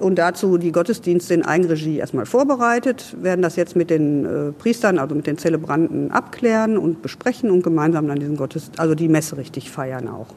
und 0.00 0.16
dazu 0.16 0.58
die 0.58 0.72
Gottesdienste 0.72 1.34
in 1.34 1.44
Eigenregie 1.44 1.98
erstmal 1.98 2.26
vorbereitet, 2.26 3.14
werden 3.22 3.42
das 3.42 3.54
jetzt 3.54 3.76
mit 3.76 3.90
den 3.90 4.24
äh, 4.24 4.52
Priestern, 4.52 4.98
also 4.98 5.14
mit 5.14 5.28
den 5.28 5.38
Zelebranten 5.38 6.10
abklären 6.10 6.76
und 6.76 7.00
besprechen 7.00 7.50
und 7.50 7.62
gemeinsam 7.62 8.08
dann 8.08 8.18
diesen 8.18 8.36
Gottesdienst, 8.36 8.80
also 8.80 8.96
die 8.96 9.08
Messe 9.08 9.36
richtig 9.36 9.70
feiern 9.70 10.08
auch. 10.08 10.34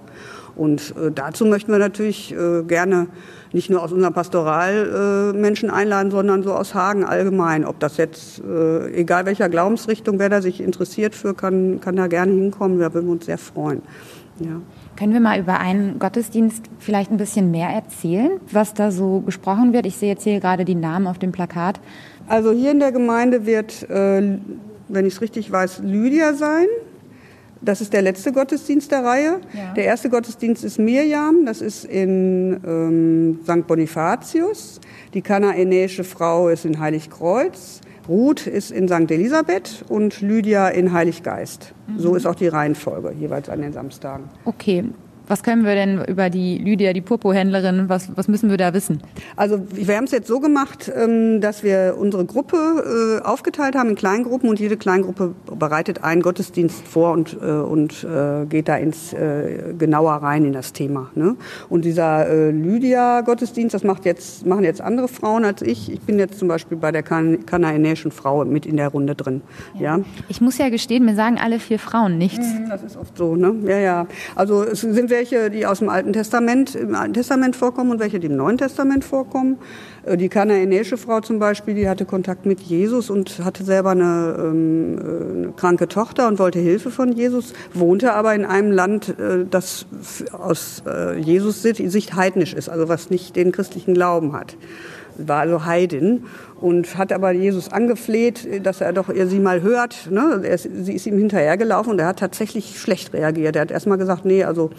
Und 0.59 0.93
äh, 0.97 1.09
dazu 1.09 1.45
möchten 1.45 1.71
wir 1.71 1.79
natürlich 1.79 2.33
äh, 2.33 2.63
gerne 2.63 3.07
nicht 3.53 3.69
nur 3.69 3.81
aus 3.81 3.93
unserem 3.93 4.13
Pastoral 4.13 5.31
äh, 5.33 5.37
Menschen 5.37 5.69
einladen, 5.69 6.11
sondern 6.11 6.43
so 6.43 6.53
aus 6.53 6.75
Hagen 6.75 7.05
allgemein. 7.05 7.63
Ob 7.63 7.79
das 7.79 7.95
jetzt, 7.95 8.41
äh, 8.43 8.91
egal 8.91 9.25
welcher 9.25 9.47
Glaubensrichtung, 9.47 10.19
wer 10.19 10.27
da 10.27 10.41
sich 10.41 10.59
interessiert 10.59 11.15
für, 11.15 11.33
kann, 11.33 11.79
kann 11.79 11.95
da 11.95 12.07
gerne 12.07 12.33
hinkommen. 12.33 12.77
Da 12.77 12.93
würden 12.93 13.07
wir 13.07 13.13
uns 13.13 13.25
sehr 13.25 13.37
freuen. 13.37 13.81
Ja. 14.41 14.61
Können 14.97 15.13
wir 15.13 15.21
mal 15.21 15.39
über 15.39 15.61
einen 15.61 15.97
Gottesdienst 15.97 16.65
vielleicht 16.77 17.09
ein 17.09 17.17
bisschen 17.17 17.51
mehr 17.51 17.69
erzählen, 17.69 18.31
was 18.51 18.73
da 18.73 18.91
so 18.91 19.21
gesprochen 19.21 19.71
wird? 19.71 19.85
Ich 19.85 19.95
sehe 19.95 20.09
jetzt 20.09 20.25
hier 20.25 20.41
gerade 20.41 20.65
die 20.65 20.75
Namen 20.75 21.07
auf 21.07 21.17
dem 21.17 21.31
Plakat. 21.31 21.79
Also 22.27 22.51
hier 22.51 22.71
in 22.71 22.79
der 22.79 22.91
Gemeinde 22.91 23.45
wird, 23.45 23.89
äh, 23.89 24.37
wenn 24.89 25.05
ich 25.05 25.13
es 25.13 25.21
richtig 25.21 25.49
weiß, 25.49 25.83
Lydia 25.85 26.33
sein. 26.33 26.67
Das 27.61 27.81
ist 27.81 27.93
der 27.93 28.01
letzte 28.01 28.31
Gottesdienst 28.31 28.91
der 28.91 29.03
Reihe. 29.03 29.41
Ja. 29.53 29.73
Der 29.73 29.85
erste 29.85 30.09
Gottesdienst 30.09 30.63
ist 30.63 30.79
Mirjam, 30.79 31.45
das 31.45 31.61
ist 31.61 31.85
in 31.85 32.59
ähm, 32.65 33.39
St. 33.43 33.67
Bonifatius. 33.67 34.79
Die 35.13 35.21
kanaanäische 35.21 36.03
Frau 36.03 36.49
ist 36.49 36.65
in 36.65 36.79
Heiligkreuz. 36.79 37.81
Ruth 38.07 38.47
ist 38.47 38.71
in 38.71 38.87
St. 38.87 39.11
Elisabeth 39.11 39.85
und 39.87 40.21
Lydia 40.21 40.69
in 40.69 40.93
Heiliggeist. 40.93 41.73
Mhm. 41.87 41.99
So 41.99 42.15
ist 42.15 42.25
auch 42.25 42.35
die 42.35 42.47
Reihenfolge 42.47 43.13
jeweils 43.19 43.49
an 43.49 43.61
den 43.61 43.73
Samstagen. 43.73 44.25
Okay. 44.45 44.85
Was 45.29 45.43
können 45.43 45.63
wir 45.63 45.75
denn 45.75 46.03
über 46.05 46.31
die 46.31 46.57
Lydia, 46.57 46.91
die 46.91 47.01
Purpurhändlerin, 47.01 47.87
was, 47.87 48.09
was 48.17 48.27
müssen 48.27 48.49
wir 48.49 48.57
da 48.57 48.73
wissen? 48.73 48.99
Also 49.35 49.61
wir 49.71 49.95
haben 49.95 50.05
es 50.05 50.11
jetzt 50.11 50.27
so 50.27 50.39
gemacht, 50.39 50.91
ähm, 50.93 51.39
dass 51.39 51.63
wir 51.63 51.95
unsere 51.99 52.25
Gruppe 52.25 53.19
äh, 53.21 53.25
aufgeteilt 53.25 53.75
haben 53.75 53.89
in 53.89 53.95
Kleingruppen 53.95 54.49
und 54.49 54.59
jede 54.59 54.75
Kleingruppe 54.75 55.35
bereitet 55.55 56.03
einen 56.03 56.23
Gottesdienst 56.23 56.87
vor 56.87 57.11
und, 57.11 57.37
äh, 57.39 57.45
und 57.45 58.03
äh, 58.03 58.47
geht 58.47 58.67
da 58.67 58.77
ins 58.77 59.15
genauer 59.77 60.13
rein 60.13 60.45
in 60.45 60.53
das 60.53 60.73
Thema. 60.73 61.11
Ne? 61.13 61.35
Und 61.69 61.85
dieser 61.85 62.51
Lydia-Gottesdienst, 62.51 63.73
das 63.73 63.83
macht 63.83 64.05
jetzt, 64.05 64.45
machen 64.45 64.63
jetzt 64.63 64.81
andere 64.81 65.07
Frauen 65.07 65.45
als 65.45 65.61
ich. 65.61 65.91
Ich 65.91 66.01
bin 66.01 66.17
jetzt 66.17 66.39
zum 66.39 66.47
Beispiel 66.47 66.77
bei 66.77 66.91
der 66.91 67.03
kan 67.03 67.45
kanaanäischen 67.45 68.11
Frau 68.11 68.45
mit 68.45 68.65
in 68.65 68.77
der 68.77 68.89
Runde 68.89 69.15
drin. 69.15 69.41
Ja. 69.75 69.97
ja. 69.97 70.03
Ich 70.27 70.41
muss 70.41 70.57
ja 70.57 70.69
gestehen, 70.69 71.05
mir 71.05 71.15
sagen 71.15 71.37
alle 71.37 71.59
vier 71.59 71.79
Frauen 71.79 72.17
nichts. 72.17 72.45
Mhm, 72.45 72.69
das 72.69 72.83
ist 72.83 72.97
oft 72.97 73.17
so, 73.17 73.35
ne? 73.35 73.55
Ja, 73.65 73.77
ja. 73.77 74.07
Also 74.35 74.63
es 74.63 74.81
sind 74.81 75.09
welche, 75.19 75.49
die 75.49 75.65
aus 75.65 75.79
dem 75.79 75.89
Alten 75.89 76.13
Testament, 76.13 76.75
im 76.75 76.95
Alten 76.95 77.13
Testament 77.13 77.53
vorkommen 77.53 77.91
und 77.91 77.99
welche, 77.99 78.21
die 78.21 78.27
im 78.27 78.37
Neuen 78.37 78.57
Testament 78.57 79.03
vorkommen. 79.03 79.57
Äh, 80.05 80.15
die 80.15 80.29
kanaanäische 80.29 80.95
Frau 80.95 81.19
zum 81.19 81.39
Beispiel, 81.39 81.73
die 81.73 81.89
hatte 81.89 82.05
Kontakt 82.05 82.45
mit 82.45 82.61
Jesus 82.61 83.09
und 83.09 83.43
hatte 83.43 83.65
selber 83.65 83.91
eine, 83.91 84.37
ähm, 84.39 84.97
äh, 84.97 85.37
eine 85.37 85.53
kranke 85.57 85.89
Tochter 85.89 86.29
und 86.29 86.39
wollte 86.39 86.59
Hilfe 86.59 86.89
von 86.89 87.11
Jesus, 87.11 87.53
wohnte 87.73 88.13
aber 88.13 88.33
in 88.33 88.45
einem 88.45 88.71
Land, 88.71 89.09
äh, 89.19 89.45
das 89.49 89.85
aus 90.31 90.83
Jesus 91.19 91.61
Sicht 91.61 92.15
heidnisch 92.15 92.53
ist, 92.53 92.69
also 92.69 92.87
was 92.87 93.09
nicht 93.09 93.35
den 93.35 93.51
christlichen 93.51 93.93
Glauben 93.93 94.33
hat 94.33 94.55
war 95.27 95.41
also 95.41 95.65
Heidin 95.65 96.25
und 96.61 96.97
hat 96.97 97.11
aber 97.11 97.31
Jesus 97.31 97.71
angefleht, 97.71 98.65
dass 98.65 98.81
er 98.81 98.93
doch 98.93 99.09
sie 99.13 99.39
mal 99.39 99.61
hört. 99.61 100.09
Ne? 100.11 100.41
Er, 100.43 100.57
sie 100.57 100.93
ist 100.93 101.05
ihm 101.05 101.17
hinterhergelaufen 101.17 101.93
und 101.93 101.99
er 101.99 102.07
hat 102.07 102.19
tatsächlich 102.19 102.79
schlecht 102.79 103.13
reagiert. 103.13 103.55
Er 103.55 103.63
hat 103.63 103.71
erstmal 103.71 103.97
gesagt, 103.97 104.25
nee, 104.25 104.43
also 104.43 104.69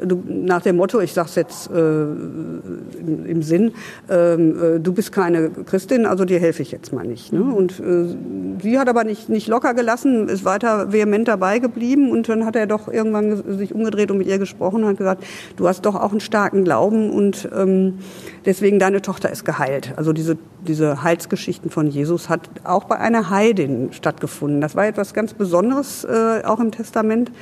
du, 0.00 0.22
nach 0.26 0.62
dem 0.62 0.76
Motto, 0.76 1.00
ich 1.00 1.12
sage 1.12 1.28
es 1.28 1.34
jetzt 1.34 1.70
äh, 1.70 1.80
im, 1.80 3.26
im, 3.26 3.42
Sinn, 3.42 3.72
ähm, 4.08 4.76
äh, 4.76 4.80
du 4.80 4.92
bist 4.92 5.12
keine 5.12 5.50
Christin, 5.50 6.06
also 6.06 6.24
dir 6.24 6.38
helfe 6.38 6.62
ich 6.62 6.72
jetzt 6.72 6.92
mal 6.92 7.06
nicht. 7.06 7.32
Ne? 7.32 7.42
Und 7.42 7.80
äh, 7.80 8.16
sie 8.62 8.78
hat 8.78 8.88
aber 8.88 9.04
nicht, 9.04 9.28
nicht 9.28 9.48
locker 9.48 9.74
gelassen, 9.74 10.28
ist 10.28 10.44
weiter 10.44 10.92
vehement 10.92 11.28
dabei 11.28 11.58
geblieben 11.58 12.10
und 12.10 12.28
dann 12.28 12.44
hat 12.44 12.56
er 12.56 12.66
doch 12.66 12.88
irgendwann 12.88 13.58
sich 13.58 13.74
umgedreht 13.74 14.10
und 14.10 14.18
mit 14.18 14.26
ihr 14.26 14.38
gesprochen 14.38 14.84
und 14.84 14.90
hat 14.90 14.98
gesagt, 14.98 15.24
du 15.56 15.68
hast 15.68 15.84
doch 15.86 15.94
auch 15.94 16.10
einen 16.10 16.20
starken 16.20 16.64
Glauben 16.64 17.10
und 17.10 17.48
ähm, 17.54 17.98
deswegen 18.44 18.78
deine 18.78 19.02
Tochter 19.02 19.30
ist 19.30 19.44
geheilt. 19.44 19.92
Also 19.96 20.12
diese, 20.12 20.36
diese 20.66 21.02
Heilsgeschichten 21.18 21.68
von 21.68 21.88
Jesus 21.88 22.28
hat 22.28 22.48
auch 22.62 22.84
bei 22.84 22.96
einer 22.96 23.28
Heidin 23.28 23.92
stattgefunden. 23.92 24.60
Das 24.60 24.76
war 24.76 24.86
etwas 24.86 25.14
ganz 25.14 25.34
Besonderes 25.34 26.04
äh, 26.04 26.42
auch 26.44 26.60
im 26.60 26.70
Testament, 26.70 27.32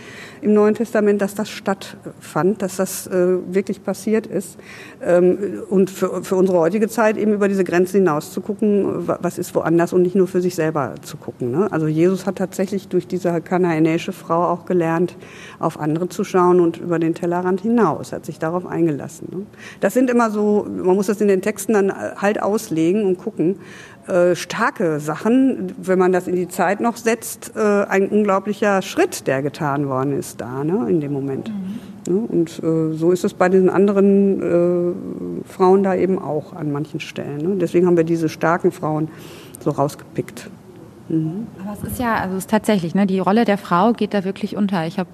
im 0.47 0.55
Neuen 0.55 0.77
Testament, 0.77 1.21
dass 1.21 1.35
das 1.35 1.51
stattfand, 1.51 2.63
dass 2.63 2.77
das 2.77 3.09
äh, 3.09 3.39
wirklich 3.53 3.83
passiert 3.83 4.29
ist. 4.29 4.57
Ähm, 5.03 5.63
und 5.69 5.91
für, 5.91 6.23
für 6.23 6.37
unsere 6.37 6.59
heutige 6.59 6.89
Zeit 6.89 7.17
eben 7.17 7.33
über 7.33 7.49
diese 7.49 7.65
Grenzen 7.65 7.97
hinaus 7.99 8.33
zu 8.33 8.41
gucken, 8.41 9.09
was 9.09 9.39
ist 9.39 9.57
woanders 9.57 9.93
und 9.93 10.03
nicht 10.03 10.15
nur 10.15 10.29
für 10.29 10.41
sich 10.41 10.55
selber 10.55 10.95
zu 11.03 11.17
gucken. 11.17 11.51
Ne? 11.51 11.67
Also 11.73 11.89
Jesus 11.89 12.27
hat 12.27 12.37
tatsächlich 12.37 12.87
durch 12.87 13.09
diese 13.09 13.41
kanaanäische 13.41 14.13
Frau 14.13 14.45
auch 14.45 14.67
gelernt, 14.67 15.17
auf 15.59 15.81
andere 15.81 16.09
zu 16.09 16.23
schauen 16.23 16.61
und 16.61 16.77
über 16.77 17.01
den 17.01 17.15
Tellerrand 17.15 17.63
hinaus, 17.63 18.13
hat 18.13 18.25
sich 18.25 18.39
darauf 18.39 18.67
eingelassen. 18.67 19.27
Ne? 19.33 19.47
Das 19.81 19.95
sind 19.95 20.11
immer 20.11 20.31
so, 20.31 20.65
man 20.69 20.95
muss 20.95 21.09
das 21.09 21.21
in 21.21 21.27
den 21.27 21.43
Texten 21.43 21.73
dann 21.73 21.93
halt 21.93 22.41
auslegen 22.41 23.05
und 23.05 23.19
gucken, 23.19 23.57
äh, 24.09 24.35
starke 24.35 25.01
Sachen, 25.01 25.75
wenn 25.79 25.99
man 25.99 26.13
das 26.13 26.29
in 26.29 26.37
die 26.37 26.49
Zeit 26.49 26.81
noch 26.81 26.97
setzt, 26.97 27.53
äh, 27.57 27.61
ein 27.61 28.09
unglaublicher 28.09 28.83
Schritt, 28.83 29.27
der 29.27 29.43
getan 29.43 29.89
worden 29.89 30.19
ist 30.19 30.41
da, 30.41 30.65
ne, 30.65 30.89
in 30.89 31.01
dem 31.01 31.13
Moment. 31.13 31.49
Mhm. 31.49 32.15
Ne? 32.15 32.21
Und 32.21 32.63
äh, 32.63 32.97
so 32.97 33.11
ist 33.11 33.25
es 33.25 33.35
bei 33.35 33.49
den 33.49 33.69
anderen 33.69 34.41
äh, 34.41 35.49
Frauen 35.49 35.83
da 35.83 35.95
eben 35.95 36.19
auch 36.19 36.53
an 36.53 36.73
manchen 36.73 37.01
Stellen. 37.01 37.39
Ne? 37.39 37.57
Deswegen 37.57 37.87
haben 37.87 37.97
wir 37.97 38.05
diese 38.05 38.29
starken 38.29 38.73
Frauen 38.73 39.09
so 39.61 39.71
rausgepickt. 39.71 40.49
Mhm. 41.09 41.47
Aber 41.63 41.73
es 41.73 41.93
ist 41.93 42.01
ja, 42.01 42.15
also 42.17 42.37
es 42.37 42.45
ist 42.45 42.51
tatsächlich, 42.51 42.95
ne, 42.95 43.07
die 43.07 43.19
Rolle 43.19 43.45
der 43.45 43.59
Frau 43.59 43.93
geht 43.93 44.15
da 44.15 44.25
wirklich 44.25 44.57
unter. 44.57 44.87
Ich 44.87 44.99
habe, 44.99 45.11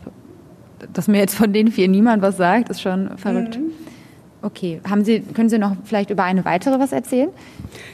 dass 0.92 1.08
mir 1.08 1.18
jetzt 1.18 1.34
von 1.34 1.52
den 1.52 1.68
vier 1.68 1.88
niemand 1.88 2.22
was 2.22 2.36
sagt, 2.36 2.68
ist 2.68 2.82
schon 2.82 3.16
verrückt. 3.16 3.58
Mhm. 3.58 3.72
Okay, 4.42 4.80
haben 4.88 5.04
Sie, 5.04 5.20
können 5.20 5.48
Sie 5.48 5.58
noch 5.58 5.76
vielleicht 5.84 6.10
über 6.10 6.24
eine 6.24 6.44
weitere 6.44 6.78
was 6.80 6.90
erzählen? 6.92 7.30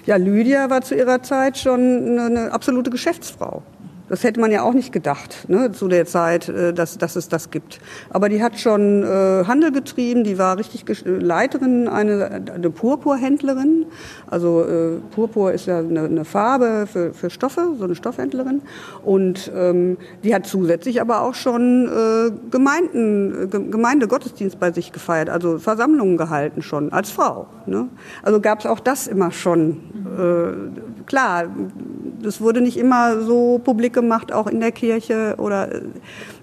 Ja, 0.07 0.17
Lydia 0.17 0.71
war 0.71 0.81
zu 0.81 0.95
ihrer 0.95 1.23
Zeit 1.23 1.59
schon 1.59 2.19
eine, 2.19 2.51
absolute 2.53 2.91
Geschäftsfrau. 2.91 3.63
Das 4.09 4.25
hätte 4.25 4.41
man 4.41 4.51
ja 4.51 4.63
auch 4.63 4.73
nicht 4.73 4.93
gedacht 4.93 5.49
ne, 5.49 5.73
zu 5.73 5.89
der 5.89 6.07
Zeit, 6.07 6.49
äh, 6.49 6.73
dass, 6.73 6.99
dass 6.99 7.17
es 7.17 7.29
das 7.29 7.51
gibt. 7.51 7.81
Aber 8.11 8.29
die 8.29 8.43
hat 8.43 8.59
schon 8.59 9.03
äh, 9.03 9.45
Handel 9.47 9.73
getrieben, 9.73 10.25
die 10.25 10.39
war 10.39 10.59
richtig 10.59 10.85
Leiterin, 11.05 11.89
eine, 11.89 12.43
eine 12.55 12.71
Purpurhändlerin. 12.71 13.87
Also 14.27 14.65
äh, 14.65 14.99
Purpur 15.15 15.53
ist 15.53 15.67
ja 15.67 15.79
eine, 15.79 16.03
eine 16.03 16.25
Farbe 16.25 16.87
für, 16.91 17.13
für 17.13 17.31
Stoffe, 17.31 17.75
so 17.79 17.85
eine 17.85 17.95
Stoffhändlerin. 17.95 18.63
Und 19.05 19.51
ähm, 19.55 19.99
die 20.25 20.35
hat 20.35 20.47
zusätzlich 20.47 21.01
aber 21.01 21.23
auch 21.23 21.35
schon 21.35 21.89
äh, 21.89 22.31
Gemeinden, 22.51 23.51
Gemeindegottesdienst 23.71 24.59
bei 24.59 24.73
sich 24.73 24.93
gefeiert, 24.93 25.29
also 25.29 25.59
Versammlungen 25.59 26.17
gehalten 26.17 26.63
schon 26.63 26.93
als 26.93 27.11
Frau. 27.11 27.47
Ne? 27.67 27.89
Also 28.23 28.41
gab 28.41 28.61
es 28.61 28.67
auch 28.67 28.81
das 28.81 29.07
immer 29.07 29.31
schon. 29.31 29.77
Äh, 30.19 31.05
klar, 31.07 31.45
das 32.23 32.41
wurde 32.41 32.61
nicht 32.61 32.77
immer 32.77 33.21
so 33.21 33.61
publik 33.63 33.93
gemacht, 33.93 34.33
auch 34.33 34.47
in 34.47 34.61
der 34.61 34.73
Kirche 34.73 35.37
oder 35.39 35.73
äh, 35.73 35.83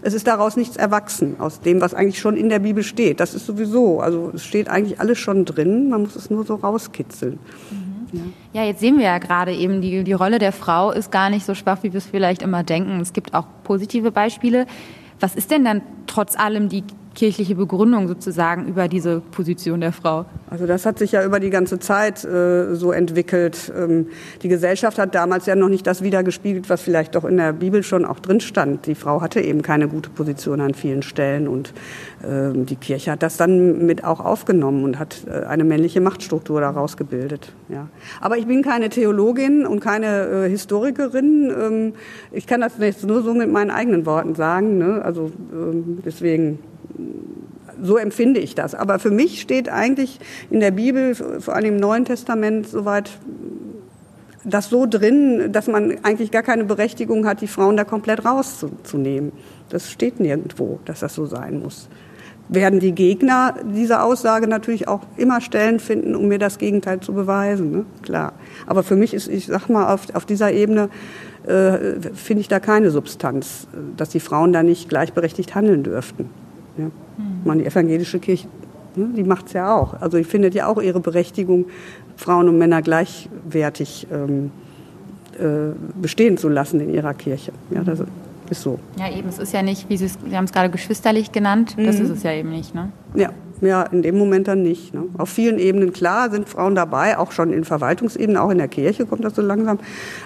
es 0.01 0.13
ist 0.13 0.27
daraus 0.27 0.55
nichts 0.55 0.77
erwachsen 0.77 1.35
aus 1.39 1.61
dem, 1.61 1.81
was 1.81 1.93
eigentlich 1.93 2.19
schon 2.19 2.37
in 2.37 2.49
der 2.49 2.59
Bibel 2.59 2.83
steht. 2.83 3.19
Das 3.19 3.33
ist 3.33 3.45
sowieso, 3.45 3.99
also 3.99 4.31
es 4.33 4.45
steht 4.45 4.69
eigentlich 4.69 4.99
alles 4.99 5.17
schon 5.17 5.45
drin, 5.45 5.89
man 5.89 6.01
muss 6.01 6.15
es 6.15 6.29
nur 6.29 6.45
so 6.45 6.55
rauskitzeln. 6.55 7.39
Mhm. 7.71 7.95
Ja. 8.53 8.61
ja. 8.61 8.67
jetzt 8.67 8.79
sehen 8.79 8.97
wir 8.97 9.05
ja 9.05 9.17
gerade 9.17 9.53
eben, 9.53 9.81
die, 9.81 10.03
die 10.03 10.13
Rolle 10.13 10.39
der 10.39 10.51
Frau 10.51 10.91
ist 10.91 11.11
gar 11.11 11.29
nicht 11.29 11.45
so 11.45 11.55
schwach, 11.55 11.79
wie 11.81 11.93
wir 11.93 11.97
es 11.97 12.05
vielleicht 12.05 12.41
immer 12.41 12.63
denken. 12.63 12.99
Es 13.01 13.13
gibt 13.13 13.33
auch 13.33 13.45
positive 13.63 14.11
Beispiele. 14.11 14.67
Was 15.19 15.35
ist 15.35 15.51
denn 15.51 15.63
dann 15.63 15.81
trotz 16.07 16.37
allem 16.37 16.69
die 16.69 16.83
kirchliche 17.15 17.55
Begründung 17.55 18.07
sozusagen 18.07 18.67
über 18.67 18.87
diese 18.87 19.21
Position 19.21 19.81
der 19.81 19.93
Frau? 19.93 20.25
Also 20.49 20.67
das 20.67 20.85
hat 20.85 20.99
sich 20.99 21.13
ja 21.13 21.23
über 21.25 21.39
die 21.39 21.49
ganze 21.49 21.79
Zeit 21.79 22.23
äh, 22.23 22.75
so 22.75 22.91
entwickelt. 22.91 23.71
Ähm, 23.75 24.07
die 24.43 24.49
Gesellschaft 24.49 24.99
hat 24.99 25.15
damals 25.15 25.45
ja 25.45 25.55
noch 25.55 25.69
nicht 25.69 25.87
das 25.87 26.03
wiedergespiegelt, 26.03 26.69
was 26.69 26.81
vielleicht 26.81 27.15
doch 27.15 27.25
in 27.25 27.37
der 27.37 27.53
Bibel 27.53 27.81
schon 27.81 28.05
auch 28.05 28.19
drin 28.19 28.41
stand. 28.41 28.85
Die 28.85 28.95
Frau 28.95 29.21
hatte 29.21 29.41
eben 29.41 29.61
keine 29.61 29.87
gute 29.87 30.09
Position 30.09 30.61
an 30.61 30.73
vielen 30.73 31.01
Stellen 31.01 31.47
und 31.47 31.73
ähm, 32.23 32.65
die 32.65 32.75
Kirche 32.75 33.11
hat 33.11 33.23
das 33.23 33.37
dann 33.37 33.85
mit 33.85 34.03
auch 34.03 34.19
aufgenommen 34.19 34.83
und 34.83 34.99
hat 34.99 35.25
äh, 35.27 35.45
eine 35.45 35.63
männliche 35.63 36.01
Machtstruktur 36.01 36.61
daraus 36.61 36.97
gebildet. 36.97 37.53
Ja. 37.69 37.87
Aber 38.19 38.37
ich 38.37 38.45
bin 38.45 38.61
keine 38.61 38.89
Theologin 38.89 39.65
und 39.65 39.79
keine 39.79 40.45
äh, 40.45 40.49
Historikerin. 40.49 41.51
Ähm, 41.57 41.93
ich 42.31 42.45
kann 42.45 42.61
das 42.61 42.73
jetzt 42.79 43.05
nur 43.05 43.23
so 43.23 43.33
mit 43.33 43.51
meinen 43.51 43.71
eigenen 43.71 44.05
Worten 44.05 44.35
sagen. 44.35 44.77
Ne? 44.77 45.01
Also 45.03 45.31
ähm, 45.53 45.99
deswegen 46.05 46.59
so 47.81 47.97
empfinde 47.97 48.39
ich 48.39 48.55
das. 48.55 48.75
Aber 48.75 48.99
für 48.99 49.11
mich 49.11 49.41
steht 49.41 49.69
eigentlich 49.69 50.19
in 50.49 50.59
der 50.59 50.71
Bibel, 50.71 51.15
vor 51.15 51.55
allem 51.55 51.75
im 51.75 51.77
Neuen 51.77 52.05
Testament, 52.05 52.67
soweit 52.67 53.11
das 54.43 54.69
so 54.69 54.85
drin, 54.85 55.51
dass 55.51 55.67
man 55.67 55.95
eigentlich 56.03 56.31
gar 56.31 56.43
keine 56.43 56.65
Berechtigung 56.65 57.25
hat, 57.25 57.41
die 57.41 57.47
Frauen 57.47 57.77
da 57.77 57.83
komplett 57.83 58.25
rauszunehmen. 58.25 59.31
Das 59.69 59.91
steht 59.91 60.19
nirgendwo, 60.19 60.79
dass 60.85 60.99
das 60.99 61.15
so 61.15 61.25
sein 61.25 61.59
muss. 61.59 61.89
Werden 62.47 62.79
die 62.79 62.91
Gegner 62.91 63.55
dieser 63.63 64.03
Aussage 64.03 64.47
natürlich 64.47 64.87
auch 64.87 65.01
immer 65.17 65.41
Stellen 65.41 65.79
finden, 65.79 66.15
um 66.15 66.27
mir 66.27 66.37
das 66.37 66.59
Gegenteil 66.59 66.99
zu 66.99 67.13
beweisen, 67.13 67.71
ne? 67.71 67.85
klar. 68.03 68.33
Aber 68.67 68.83
für 68.83 68.95
mich 68.95 69.15
ist, 69.15 69.27
ich 69.27 69.47
sag 69.47 69.67
mal, 69.67 69.91
auf, 69.91 70.13
auf 70.13 70.27
dieser 70.27 70.51
Ebene 70.51 70.89
äh, 71.47 71.99
finde 72.13 72.41
ich 72.41 72.47
da 72.47 72.59
keine 72.59 72.91
Substanz, 72.91 73.67
dass 73.97 74.09
die 74.09 74.19
Frauen 74.19 74.53
da 74.53 74.61
nicht 74.61 74.89
gleichberechtigt 74.89 75.55
handeln 75.55 75.81
dürften. 75.81 76.29
Ja. 76.77 76.85
Meine, 77.43 77.61
die 77.63 77.67
evangelische 77.67 78.19
Kirche, 78.19 78.47
ne, 78.95 79.09
die 79.15 79.23
macht 79.23 79.47
es 79.47 79.53
ja 79.53 79.75
auch. 79.75 79.99
Also 80.01 80.17
die 80.17 80.23
findet 80.23 80.55
ja 80.55 80.67
auch 80.67 80.81
ihre 80.81 80.99
Berechtigung, 80.99 81.65
Frauen 82.17 82.49
und 82.49 82.57
Männer 82.57 82.81
gleichwertig 82.81 84.07
ähm, 84.11 84.51
äh, 85.37 85.73
bestehen 86.01 86.37
zu 86.37 86.49
lassen 86.49 86.79
in 86.79 86.93
ihrer 86.93 87.13
Kirche. 87.13 87.51
Ja, 87.71 87.83
das 87.83 87.99
ist 88.49 88.61
so. 88.61 88.79
Ja, 88.97 89.09
eben. 89.09 89.27
Es 89.29 89.39
ist 89.39 89.53
ja 89.53 89.61
nicht, 89.61 89.89
wie 89.89 89.97
Sie 89.97 90.05
es, 90.05 90.17
Sie 90.27 90.35
haben 90.35 90.45
es 90.45 90.51
gerade 90.51 90.69
geschwisterlich 90.69 91.31
genannt. 91.31 91.75
Das 91.77 91.97
mhm. 91.97 92.05
ist 92.05 92.09
es 92.09 92.23
ja 92.23 92.31
eben 92.31 92.49
nicht, 92.49 92.73
ne? 92.75 92.91
Ja, 93.15 93.29
ja, 93.61 93.83
in 93.83 94.01
dem 94.01 94.17
Moment 94.17 94.47
dann 94.47 94.61
nicht. 94.61 94.93
Ne? 94.93 95.03
Auf 95.17 95.29
vielen 95.29 95.59
Ebenen, 95.59 95.93
klar, 95.93 96.29
sind 96.29 96.49
Frauen 96.49 96.75
dabei, 96.75 97.17
auch 97.17 97.31
schon 97.31 97.51
in 97.51 97.63
Verwaltungsebenen, 97.63 98.37
auch 98.37 98.49
in 98.49 98.57
der 98.57 98.67
Kirche 98.67 99.05
kommt 99.05 99.23
das 99.23 99.35
so 99.35 99.41
langsam. 99.41 99.79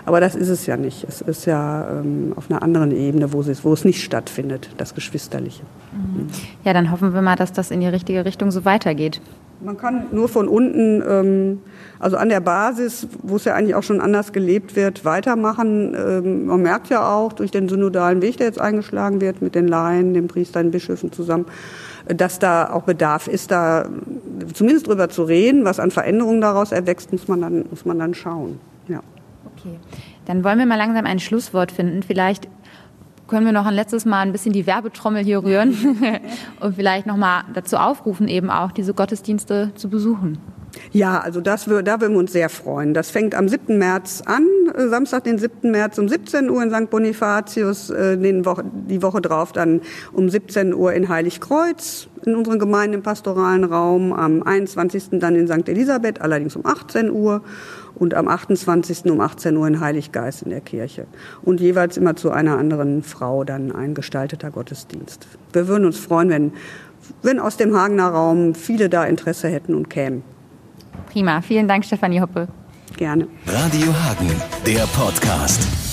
Aber 0.06 0.20
das 0.20 0.36
ist 0.36 0.50
es 0.50 0.66
ja 0.66 0.78
nicht. 0.78 1.06
Es 1.08 1.22
ist 1.22 1.46
ja 1.46 2.00
ähm, 2.00 2.34
auf 2.36 2.50
einer 2.50 2.62
anderen 2.64 2.92
Ebene, 2.92 3.34
wo 3.34 3.42
es, 3.42 3.64
wo 3.64 3.74
es 3.74 3.86
nicht 3.86 4.04
stattfindet, 4.04 4.70
das 4.78 4.96
Geschwisterliche. 4.96 5.64
Mhm. 5.92 6.28
Ja, 6.64 6.74
dann 6.74 6.92
hoffen 6.92 7.14
wir 7.14 7.22
mal, 7.22 7.36
dass 7.36 7.54
das 7.54 7.72
in 7.72 7.82
die 7.82 7.88
richtige 7.88 8.26
Richtung 8.26 8.52
so 8.52 8.66
weitergeht. 8.66 9.22
Man 9.62 9.78
kann 9.78 10.06
nur 10.14 10.30
von 10.30 10.48
unten, 10.48 11.04
ähm, 11.06 11.60
also 12.00 12.16
an 12.16 12.30
der 12.30 12.40
Basis, 12.40 13.08
wo 13.24 13.36
es 13.36 13.44
ja 13.44 13.56
eigentlich 13.56 13.76
auch 13.76 13.84
schon 13.84 14.00
anders 14.00 14.32
gelebt 14.32 14.78
wird, 14.78 15.04
weitermachen. 15.04 15.96
Ähm, 15.96 16.46
man 16.46 16.62
merkt 16.62 16.90
ja 16.90 17.14
auch 17.14 17.34
durch 17.34 17.52
den 17.52 17.68
synodalen 17.68 18.22
Weg, 18.22 18.38
der 18.38 18.48
jetzt 18.48 18.62
eingeschlagen 18.62 19.20
wird 19.20 19.42
mit 19.42 19.56
den 19.56 19.68
Laien, 19.68 20.14
den 20.14 20.30
Priestern, 20.30 20.68
den 20.68 20.72
Bischöfen 20.72 21.12
zusammen, 21.12 21.46
dass 22.10 22.40
da 22.40 22.72
auch 22.72 22.84
Bedarf 22.84 23.28
ist, 23.28 23.52
da 23.52 23.88
zumindest 24.54 24.88
drüber 24.88 25.10
zu 25.10 25.24
reden, 25.24 25.64
was 25.64 25.80
an 25.80 25.92
Veränderungen 25.92 26.42
daraus 26.42 26.72
erwächst, 26.72 27.12
muss 27.12 27.28
man 27.28 27.42
dann, 27.42 27.66
muss 27.70 27.86
man 27.86 28.00
dann 28.00 28.14
schauen. 28.14 28.60
Ja. 28.88 29.02
Okay, 29.56 29.78
dann 30.26 30.44
wollen 30.44 30.60
wir 30.60 30.66
mal 30.66 30.78
langsam 30.78 31.06
ein 31.06 31.20
Schlusswort 31.20 31.72
finden. 31.72 32.04
Vielleicht 32.04 32.48
können 33.28 33.46
wir 33.46 33.54
noch 33.54 33.68
ein 33.68 33.76
letztes 33.76 34.06
Mal 34.06 34.22
ein 34.22 34.32
bisschen 34.32 34.54
die 34.54 34.66
Werbetrommel 34.66 35.24
hier 35.24 35.44
rühren 35.44 35.76
und 36.60 36.76
vielleicht 36.76 37.06
noch 37.06 37.18
mal 37.18 37.44
dazu 37.54 37.78
aufrufen, 37.78 38.28
eben 38.28 38.50
auch 38.50 38.72
diese 38.72 38.94
Gottesdienste 38.94 39.72
zu 39.76 39.90
besuchen. 39.90 40.40
Ja, 40.92 41.20
also 41.20 41.42
das, 41.42 41.66
da 41.66 42.02
würden 42.02 42.14
wir 42.14 42.20
uns 42.20 42.34
sehr 42.34 42.50
freuen. 42.50 42.94
Das 42.94 43.10
fängt 43.12 43.36
am 43.36 43.48
7. 43.48 43.78
März 43.78 44.22
an, 44.26 44.46
äh, 44.76 44.88
Samstag, 44.88 45.24
den 45.24 45.38
7. 45.38 45.72
März 45.72 45.98
um 45.98 46.08
17 46.08 46.50
Uhr 46.50 46.64
in 46.64 46.72
St. 46.72 46.90
Bonifatius, 46.90 47.90
äh, 47.90 48.18
den 48.18 48.46
Woche, 48.46 48.64
die 48.88 49.02
Woche 49.02 49.22
drauf 49.22 49.52
dann 49.52 49.82
um 50.14 50.30
17 50.30 50.74
Uhr 50.74 50.94
in 50.94 51.10
Heiligkreuz 51.10 52.08
in 52.26 52.36
unseren 52.36 52.60
Gemeinden 52.60 52.96
im 52.96 53.04
pastoralen 53.04 53.64
Raum, 53.64 54.14
am 54.14 54.44
21. 54.44 55.20
dann 55.20 55.36
in 55.36 55.48
St. 55.48 55.70
Elisabeth, 55.70 56.22
allerdings 56.22 56.56
um 56.56 56.66
18 56.66 57.12
Uhr 57.12 57.42
und 57.96 58.14
am 58.14 58.28
28. 58.28 59.06
um 59.06 59.22
18 59.22 59.56
Uhr 59.56 59.68
in 59.68 59.80
Heiliggeist 59.80 60.44
in 60.44 60.50
der 60.50 60.62
Kirche. 60.62 61.06
Und 61.44 61.60
jeweils 61.60 61.98
immer 61.98 62.16
zu 62.16 62.32
einer 62.32 62.58
anderen 62.58 63.04
Frau 63.04 63.44
dann 63.44 63.72
ein 63.72 63.94
gestalteter 63.94 64.52
Gottesdienst. 64.52 65.28
Wir 65.54 65.68
würden 65.68 65.86
uns 65.86 65.98
freuen, 65.98 66.30
wenn, 66.30 66.54
wenn 67.22 67.40
aus 67.40 67.58
dem 67.58 67.76
Hagener 67.76 68.10
Raum 68.10 68.54
viele 68.54 68.90
da 68.90 69.06
Interesse 69.06 69.48
hätten 69.48 69.74
und 69.74 69.90
kämen. 69.90 70.24
Prima. 71.12 71.42
Vielen 71.42 71.68
Dank, 71.68 71.86
Stefanie 71.86 72.22
Hoppe. 72.22 72.48
Gerne. 72.98 73.28
Radio 73.48 73.94
Hagen, 73.94 74.30
der 74.66 74.86
Podcast. 74.88 75.89